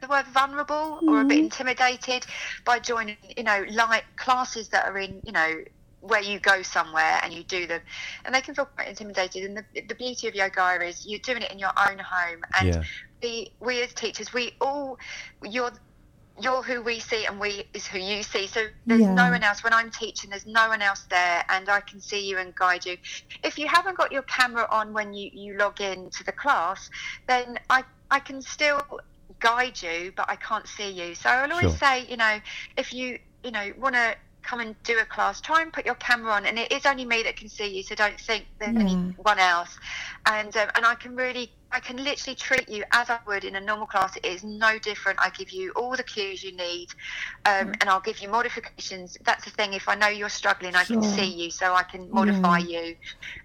the 0.00 0.06
word 0.08 0.26
vulnerable 0.32 1.00
or 1.08 1.20
a 1.20 1.24
bit 1.24 1.38
intimidated 1.38 2.24
by 2.64 2.78
joining, 2.78 3.16
you 3.36 3.42
know, 3.42 3.64
like 3.72 4.04
classes 4.16 4.68
that 4.68 4.86
are 4.86 4.98
in, 4.98 5.20
you 5.24 5.32
know, 5.32 5.54
where 6.00 6.22
you 6.22 6.38
go 6.40 6.62
somewhere 6.62 7.20
and 7.22 7.32
you 7.32 7.44
do 7.44 7.66
them, 7.66 7.80
and 8.24 8.34
they 8.34 8.40
can 8.40 8.54
feel 8.54 8.64
quite 8.64 8.88
intimidated. 8.88 9.44
And 9.44 9.56
the, 9.56 9.64
the 9.88 9.94
beauty 9.94 10.28
of 10.28 10.34
yoga 10.34 10.84
is 10.84 11.04
you're 11.04 11.20
doing 11.20 11.42
it 11.42 11.52
in 11.52 11.58
your 11.58 11.72
own 11.88 11.98
home, 11.98 12.42
and 12.58 12.68
Yeah. 12.68 12.82
we, 13.22 13.52
we 13.60 13.82
as 13.82 13.92
teachers, 13.94 14.32
we 14.32 14.52
all, 14.60 14.96
you're, 15.44 15.72
you're 16.40 16.62
who 16.62 16.82
we 16.82 16.98
see, 17.00 17.26
and 17.26 17.38
we 17.40 17.64
is 17.74 17.86
who 17.86 17.98
you 17.98 18.22
see. 18.22 18.46
So 18.46 18.66
there's 18.88 19.02
Yeah. 19.02 19.14
no 19.14 19.30
one 19.30 19.42
else. 19.42 19.62
When 19.62 19.72
I'm 19.74 19.90
teaching, 19.90 20.30
there's 20.30 20.46
no 20.46 20.68
one 20.68 20.82
else 20.82 21.04
there, 21.10 21.44
and 21.48 21.68
I 21.68 21.80
can 21.80 22.00
see 22.00 22.28
you 22.28 22.38
and 22.38 22.54
guide 22.54 22.86
you. 22.86 22.96
If 23.44 23.58
you 23.58 23.68
haven't 23.68 23.96
got 23.98 24.12
your 24.12 24.22
camera 24.22 24.66
on 24.70 24.92
when 24.92 25.12
you, 25.12 25.30
you 25.32 25.56
log 25.58 25.80
in 25.80 26.10
to 26.16 26.24
the 26.24 26.32
class, 26.32 26.88
then 27.28 27.58
I 27.70 27.84
I 28.10 28.20
can 28.20 28.40
still 28.42 28.80
guide 29.40 29.80
you, 29.82 30.12
but 30.16 30.28
I 30.28 30.36
can't 30.36 30.66
see 30.66 30.90
you. 30.90 31.14
So 31.14 31.30
I'll 31.30 31.50
always 31.52 31.70
Sure. 31.70 31.78
say, 31.78 32.06
you 32.06 32.16
know, 32.16 32.40
if 32.76 32.92
you, 32.92 33.18
you 33.42 33.50
know, 33.50 33.72
want 33.78 33.94
to 33.94 34.16
come 34.42 34.60
and 34.60 34.76
do 34.84 34.98
a 34.98 35.04
class, 35.06 35.40
try 35.40 35.62
and 35.62 35.72
put 35.72 35.86
your 35.86 35.94
camera 35.96 36.32
on, 36.32 36.46
and 36.46 36.58
it 36.58 36.72
is 36.72 36.84
only 36.86 37.04
me 37.04 37.22
that 37.22 37.36
can 37.36 37.48
see 37.48 37.76
you, 37.76 37.82
so 37.82 37.94
don't 37.94 38.18
think 38.20 38.46
there's 38.60 38.76
Yeah. 38.76 38.82
anyone 38.82 39.38
else. 39.38 39.70
And 40.26 40.56
um, 40.56 40.68
and 40.76 40.86
I 40.86 40.94
can 40.94 41.16
really, 41.16 41.50
I 41.72 41.80
can 41.80 41.96
literally 41.96 42.36
treat 42.36 42.68
you 42.68 42.84
as 42.92 43.10
I 43.10 43.18
would 43.26 43.42
in 43.44 43.56
a 43.56 43.60
normal 43.60 43.86
class. 43.88 44.16
It 44.16 44.24
is 44.24 44.44
no 44.44 44.78
different. 44.78 45.18
I 45.20 45.30
give 45.30 45.50
you 45.50 45.72
all 45.72 45.96
the 45.96 46.04
cues 46.04 46.44
you 46.44 46.54
need, 46.56 46.88
um, 47.44 47.72
and 47.80 47.84
I'll 47.88 48.00
give 48.00 48.20
you 48.20 48.28
modifications. 48.28 49.16
That's 49.24 49.44
the 49.44 49.50
thing. 49.50 49.72
If 49.72 49.88
I 49.88 49.96
know 49.96 50.06
you're 50.06 50.28
struggling, 50.28 50.76
I 50.76 50.84
can 50.84 51.02
see 51.02 51.24
you, 51.26 51.50
so 51.50 51.74
I 51.74 51.82
can 51.82 52.08
modify 52.12 52.58
you. 52.58 52.94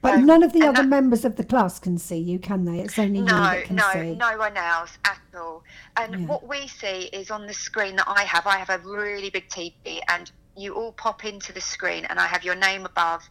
But 0.04 0.16
Um, 0.16 0.26
none 0.28 0.44
of 0.44 0.54
the 0.54 0.68
other 0.68 0.84
that- 0.84 0.88
members 0.88 1.26
of 1.26 1.36
the 1.36 1.44
class 1.44 1.80
can 1.80 1.98
see 1.98 2.20
you, 2.20 2.38
can 2.38 2.66
they? 2.66 2.80
It's 2.80 3.00
only 3.00 3.20
you 3.20 3.26
no, 3.26 3.36
that 3.36 3.66
can 3.66 3.76
no, 3.78 3.92
see. 3.94 4.16
no 4.16 4.38
one 4.38 4.56
else 4.56 5.00
at 5.04 5.20
all. 5.36 5.64
And 5.96 6.14
Yeah. 6.22 6.28
what 6.28 6.48
we 6.48 6.68
see 6.68 7.06
is 7.12 7.32
on 7.32 7.48
the 7.48 7.54
screen 7.56 7.96
that 7.96 8.08
I 8.08 8.22
have. 8.24 8.46
I 8.46 8.58
have 8.58 8.70
a 8.70 8.78
really 8.78 9.32
big 9.32 9.50
TV, 9.50 10.00
and 10.10 10.32
you 10.56 10.76
all 10.76 10.92
pop 10.92 11.26
into 11.26 11.52
the 11.54 11.62
screen, 11.62 12.06
and 12.06 12.20
I 12.20 12.28
have 12.28 12.44
your 12.44 12.56
name 12.56 12.86
above, 12.86 13.28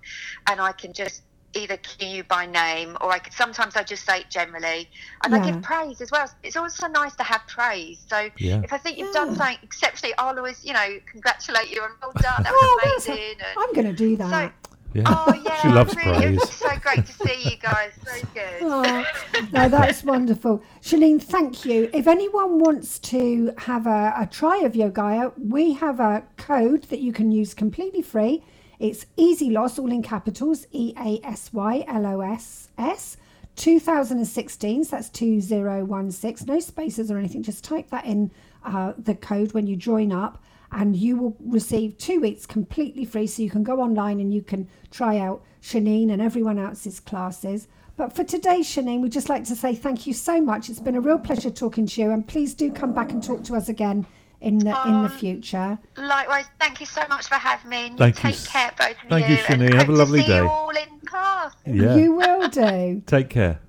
and 0.48 0.60
I 0.60 0.72
can 0.72 0.92
just 0.92 1.22
either 1.54 1.76
cue 1.78 2.08
you 2.08 2.24
by 2.24 2.44
name, 2.46 2.96
or 3.00 3.10
I 3.12 3.18
could 3.18 3.32
sometimes 3.32 3.76
I 3.76 3.82
just 3.82 4.04
say 4.04 4.20
it 4.20 4.30
generally, 4.30 4.88
and 5.24 5.34
I 5.34 5.50
give 5.50 5.62
praise 5.62 6.00
as 6.00 6.10
well. 6.10 6.28
It's 6.42 6.56
also 6.56 6.86
nice 6.88 7.14
to 7.16 7.22
have 7.22 7.42
praise. 7.48 8.04
So 8.08 8.28
Yeah. 8.38 8.60
if 8.62 8.72
I 8.72 8.78
think 8.78 8.98
you've 8.98 9.08
Yeah. 9.14 9.24
done 9.24 9.36
something 9.36 9.58
exceptionally, 9.62 10.14
I'll 10.18 10.36
always, 10.36 10.64
you 10.64 10.72
know, 10.74 10.98
congratulate 11.10 11.70
you 11.74 11.82
and 11.82 11.92
well 12.02 12.12
done. 12.20 12.42
That 12.42 12.52
Oh, 12.54 12.80
was 12.84 13.04
that's- 13.04 13.06
amazing. 13.08 13.36
and- 13.40 13.58
I'm 13.58 13.72
going 13.72 13.86
to 13.86 13.92
do 13.92 14.16
that. 14.16 14.30
so, 14.30 14.50
Yeah. 14.94 15.02
oh 15.06 15.34
yeah, 15.44 15.60
she 15.62 15.68
loves 15.68 15.94
really, 15.96 16.18
praise. 16.18 16.42
It's 16.42 16.52
so 16.54 16.70
great 16.82 17.06
to 17.06 17.12
see 17.12 17.50
you 17.50 17.56
guys. 17.56 17.92
So 18.06 18.26
good. 18.34 18.62
Oh, 18.62 19.04
no, 19.52 19.68
that's 19.68 20.04
wonderful. 20.04 20.62
Shalene, 20.82 21.20
thank 21.22 21.64
you. 21.64 21.90
If 21.92 22.06
anyone 22.06 22.58
wants 22.60 22.98
to 23.00 23.52
have 23.58 23.86
a, 23.86 24.14
a 24.18 24.26
try 24.30 24.58
of 24.58 24.72
Yogaia, 24.74 25.32
we 25.38 25.72
have 25.74 26.00
a 26.00 26.22
code 26.36 26.84
that 26.84 27.00
you 27.00 27.12
can 27.12 27.30
use 27.32 27.52
completely 27.54 28.02
free. 28.02 28.42
It's 28.78 29.06
Easy 29.16 29.50
Loss, 29.50 29.78
all 29.78 29.90
in 29.90 30.02
capitals, 30.02 30.66
E 30.72 30.92
A 30.98 31.20
S 31.24 31.52
Y 31.52 31.84
L 31.88 32.06
O 32.06 32.20
S 32.20 32.68
S. 32.78 33.16
2016, 33.56 34.84
so 34.84 34.96
that's 34.96 35.08
2016, 35.08 36.46
no 36.46 36.60
spaces 36.60 37.10
or 37.10 37.16
anything, 37.16 37.42
just 37.42 37.64
type 37.64 37.88
that 37.88 38.04
in 38.04 38.30
uh, 38.64 38.92
the 38.98 39.14
code 39.14 39.54
when 39.54 39.66
you 39.66 39.76
join 39.76 40.12
up 40.12 40.42
and 40.72 40.94
you 40.94 41.16
will 41.16 41.36
receive 41.40 41.96
two 41.96 42.20
weeks 42.20 42.44
completely 42.44 43.04
free 43.04 43.26
so 43.26 43.42
you 43.42 43.50
can 43.50 43.62
go 43.62 43.80
online 43.80 44.20
and 44.20 44.34
you 44.34 44.42
can 44.42 44.68
try 44.90 45.18
out 45.18 45.42
Shanine 45.62 46.12
and 46.12 46.20
everyone 46.20 46.58
else's 46.58 47.00
classes. 47.00 47.66
But 47.96 48.14
for 48.14 48.24
today, 48.24 48.60
Shanine, 48.60 49.00
we'd 49.00 49.12
just 49.12 49.30
like 49.30 49.44
to 49.44 49.56
say 49.56 49.74
thank 49.74 50.06
you 50.06 50.12
so 50.12 50.40
much. 50.40 50.68
It's 50.68 50.80
been 50.80 50.96
a 50.96 51.00
real 51.00 51.18
pleasure 51.18 51.50
talking 51.50 51.86
to 51.86 52.00
you 52.02 52.10
and 52.10 52.26
please 52.26 52.52
do 52.52 52.70
come 52.70 52.92
back 52.92 53.10
and 53.10 53.22
talk 53.22 53.42
to 53.44 53.54
us 53.54 53.70
again 53.70 54.06
in 54.40 54.58
the 54.58 54.70
in 54.86 55.02
the 55.02 55.08
um, 55.08 55.18
future. 55.18 55.78
Likewise, 55.96 56.46
thank 56.60 56.80
you 56.80 56.86
so 56.86 57.02
much 57.08 57.26
for 57.28 57.36
having 57.36 57.70
me. 57.70 57.86
And 57.88 57.98
Thank 57.98 58.16
you 58.16 58.22
take 58.22 58.34
s- 58.34 58.48
care, 58.48 58.72
both 58.78 58.90
of 58.90 58.96
thank 59.08 59.28
you. 59.28 59.36
Thank 59.36 59.48
you, 59.60 59.66
and 59.66 59.74
Shani. 59.74 59.74
Have 59.74 59.88
a 59.88 59.92
to 59.92 59.98
lovely 59.98 60.20
see 60.20 60.26
day. 60.26 60.36
You 60.38 60.48
all 60.48 60.70
in 60.70 61.00
class. 61.04 61.52
Yeah. 61.64 61.96
You 61.96 62.12
will 62.12 62.48
do. 62.48 63.02
Take 63.06 63.30
care. 63.30 63.60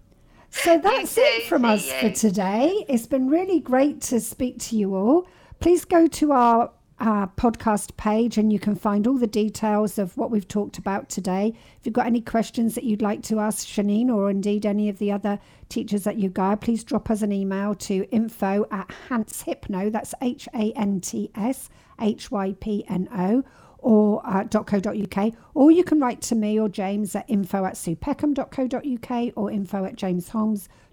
So 0.50 0.78
that's 0.80 1.16
too, 1.16 1.22
it 1.22 1.44
from 1.48 1.64
see 1.64 1.68
us 1.68 1.92
for 1.94 2.10
today. 2.12 2.86
It's 2.88 3.06
been 3.06 3.28
really 3.30 3.60
great 3.60 4.02
to 4.04 4.20
speak 4.20 4.60
to 4.62 4.78
you 4.78 4.96
all. 4.96 5.28
Please 5.60 5.86
go 5.86 6.08
to 6.08 6.32
our 6.32 6.72
podcast 7.06 7.96
page 7.98 8.38
and 8.38 8.52
you 8.52 8.60
can 8.60 8.76
find 8.76 9.06
all 9.06 9.18
the 9.18 9.28
details 9.28 9.98
of 9.98 10.16
what 10.18 10.32
we've 10.32 10.48
talked 10.48 10.78
about 10.78 11.10
today. 11.10 11.54
If 11.80 11.86
you've 11.86 11.94
got 11.94 12.08
any 12.08 12.22
questions 12.22 12.76
that 12.76 12.84
you'd 12.84 13.02
like 13.02 13.22
to 13.24 13.40
ask 13.40 13.68
Shanine 13.68 14.10
or 14.10 14.30
indeed 14.30 14.66
any 14.66 14.90
of 14.90 14.98
the 14.98 15.12
other 15.12 15.40
teachers 15.70 16.08
at 16.08 16.18
Yogaia, 16.18 16.60
please 16.60 16.84
drop 16.84 17.10
us 17.10 17.22
an 17.22 17.32
email 17.32 17.76
to 17.76 18.08
info 18.12 18.66
at 18.72 18.92
Hants 19.10 19.44
Hypno, 19.44 19.90
that's 19.90 20.14
H 20.22 20.48
A 20.54 20.72
N 20.74 21.02
T 21.02 21.30
S 21.36 21.70
H 22.00 22.32
Y 22.32 22.56
P 22.60 22.84
N 22.88 23.08
O, 23.16 23.44
or 23.80 24.22
uh, 24.26 24.44
.co.uk, 24.46 25.34
or 25.54 25.72
you 25.72 25.84
can 25.84 26.00
write 26.00 26.22
to 26.22 26.36
me 26.36 26.60
or 26.60 26.68
James 26.68 27.16
at 27.16 27.30
info 27.30 27.64
at 27.66 27.76
supeckham.co.uk 27.76 29.34
or 29.36 29.52
info 29.52 29.86
at 29.86 29.96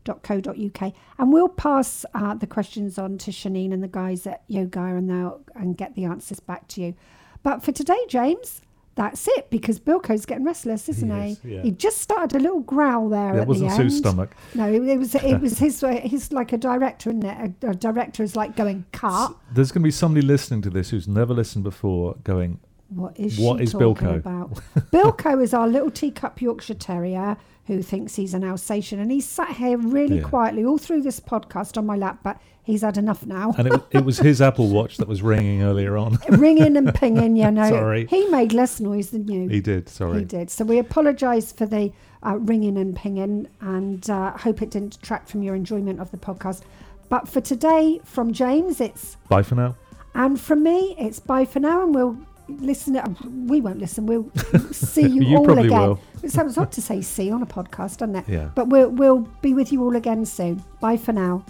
jamesholmes.co.uk, 0.05 0.93
and 1.19 1.33
we'll 1.33 1.49
pass 1.49 2.05
uh, 2.15 2.35
the 2.35 2.47
questions 2.47 2.99
on 2.99 3.19
to 3.19 3.31
Shanine 3.31 3.73
and 3.73 3.83
the 3.83 3.89
guys 3.89 4.27
at 4.27 4.43
Yoga 4.49 4.81
and 4.81 5.09
they'll 5.09 5.41
and 5.55 5.77
get 5.77 5.95
the 5.95 6.05
answers 6.05 6.41
back 6.41 6.69
to 6.69 6.81
you. 6.83 6.95
But 7.43 7.63
for 7.63 7.73
today, 7.73 7.99
James, 8.09 8.63
that's 8.95 9.27
it 9.29 9.51
because 9.51 9.79
Bilko's 9.81 10.25
getting 10.25 10.45
restless, 10.45 10.89
isn't 10.89 11.11
He 11.11 11.21
he? 11.27 11.31
is, 11.33 11.45
yeah. 11.45 11.63
He 11.63 11.71
just 11.73 11.99
started 11.99 12.37
a 12.37 12.41
little 12.41 12.61
growl 12.61 13.09
there 13.09 13.37
It 13.37 13.41
at 13.43 13.49
wasn't 13.49 13.71
the 13.71 13.77
Sue's 13.77 13.99
stomach. 13.99 14.35
No, 14.55 14.69
it, 14.73 14.83
it 14.83 14.99
was 14.99 15.15
it 15.15 15.41
was 15.41 15.59
his. 15.59 15.83
Way. 15.83 16.01
He's 16.05 16.33
like 16.33 16.53
a 16.53 16.59
director, 16.59 17.11
isn't 17.11 17.25
it? 17.25 17.55
A, 17.65 17.71
a 17.71 17.75
director 17.75 18.23
is 18.23 18.37
like 18.37 18.57
going 18.57 18.85
cut. 18.93 19.35
There's 19.53 19.73
going 19.73 19.83
to 19.83 19.87
be 19.87 19.91
somebody 19.91 20.25
listening 20.27 20.63
to 20.63 20.71
this 20.71 20.91
who's 20.91 21.09
never 21.09 21.35
listened 21.35 21.65
before 21.65 22.15
going, 22.25 22.61
What 22.89 23.19
is 23.19 23.39
What 23.39 23.61
is 23.61 23.75
Bilko? 23.75 24.17
about? 24.17 24.53
Bilko 24.93 25.43
is 25.43 25.53
our 25.53 25.67
little 25.67 25.91
teacup 25.91 26.41
Yorkshire 26.41 26.75
Terrier 26.75 27.37
who 27.67 27.83
thinks 27.83 28.17
he's 28.17 28.35
an 28.35 28.45
Alsatian, 28.45 28.99
and 29.01 29.11
he's 29.11 29.27
sat 29.27 29.51
here 29.57 29.79
really 29.79 30.17
Yeah. 30.19 30.23
quietly 30.29 30.65
all 30.65 30.79
through 30.79 31.03
this 31.03 31.19
podcast 31.21 31.79
on 31.79 31.87
my 31.87 31.97
lap, 31.97 32.19
but 32.23 32.39
he's 32.63 32.83
had 32.83 32.97
enough 32.99 33.25
now. 33.27 33.55
and 33.57 33.69
it, 33.69 33.83
it 33.91 34.05
was 34.05 34.19
his 34.19 34.43
Apple 34.43 34.69
Watch 34.69 34.99
that 34.99 35.09
was 35.09 35.23
ringing 35.23 35.63
earlier 35.63 35.97
on. 35.97 36.19
Ringing 36.29 36.77
and 36.77 36.95
pinging, 36.95 37.37
you 37.37 37.51
know. 37.51 37.69
Sorry. 37.71 38.07
He 38.07 38.27
made 38.29 38.53
less 38.53 38.81
noise 38.81 39.11
than 39.11 39.29
you. 39.29 39.49
he 39.49 39.61
did, 39.61 39.89
sorry. 39.89 40.21
He 40.21 40.25
did. 40.25 40.51
So 40.51 40.65
we 40.65 40.79
apologise 40.79 41.53
for 41.53 41.65
the 41.67 41.91
uh, 42.25 42.37
ringing 42.39 42.77
and 42.79 42.95
pinging 42.97 43.49
and 43.61 44.09
uh, 44.11 44.33
hope 44.33 44.61
it 44.63 44.71
didn't 44.71 44.93
detract 45.01 45.29
from 45.29 45.43
your 45.43 45.55
enjoyment 45.55 46.01
of 46.01 46.11
the 46.11 46.17
podcast. 46.19 46.63
But 47.09 47.29
for 47.29 47.41
today, 47.41 48.01
from 48.05 48.33
James, 48.33 48.81
it's 48.81 49.17
Bye 49.29 49.43
for 49.43 49.55
now. 49.55 49.77
and 50.15 50.41
from 50.41 50.63
me, 50.63 50.95
it's 50.99 51.21
bye 51.21 51.45
for 51.45 51.61
now, 51.61 51.83
and 51.85 51.95
we'll 51.95 52.17
listen. 52.49 52.97
uh, 52.97 53.07
We 53.47 53.61
won't 53.61 53.79
listen. 53.79 54.07
We'll 54.07 54.31
see 54.73 55.07
you, 55.07 55.23
You 55.23 55.37
all 55.39 55.45
probably 55.45 55.67
again. 55.67 55.81
will. 55.81 56.01
It 56.23 56.31
sounds 56.31 56.57
odd 56.59 56.73
to 56.73 56.83
say 56.83 57.01
see 57.03 57.31
on 57.31 57.43
a 57.43 57.47
podcast, 57.47 57.99
doesn't 57.99 58.17
it? 58.17 58.29
Yeah. 58.29 58.51
But 58.55 58.69
we'll 58.69 58.89
we'll 58.91 59.21
be 59.43 59.55
with 59.55 59.73
you 59.73 59.83
all 59.83 59.97
again 59.97 60.25
soon. 60.25 60.63
Bye 60.81 60.97
for 60.97 61.13
now. 61.13 61.45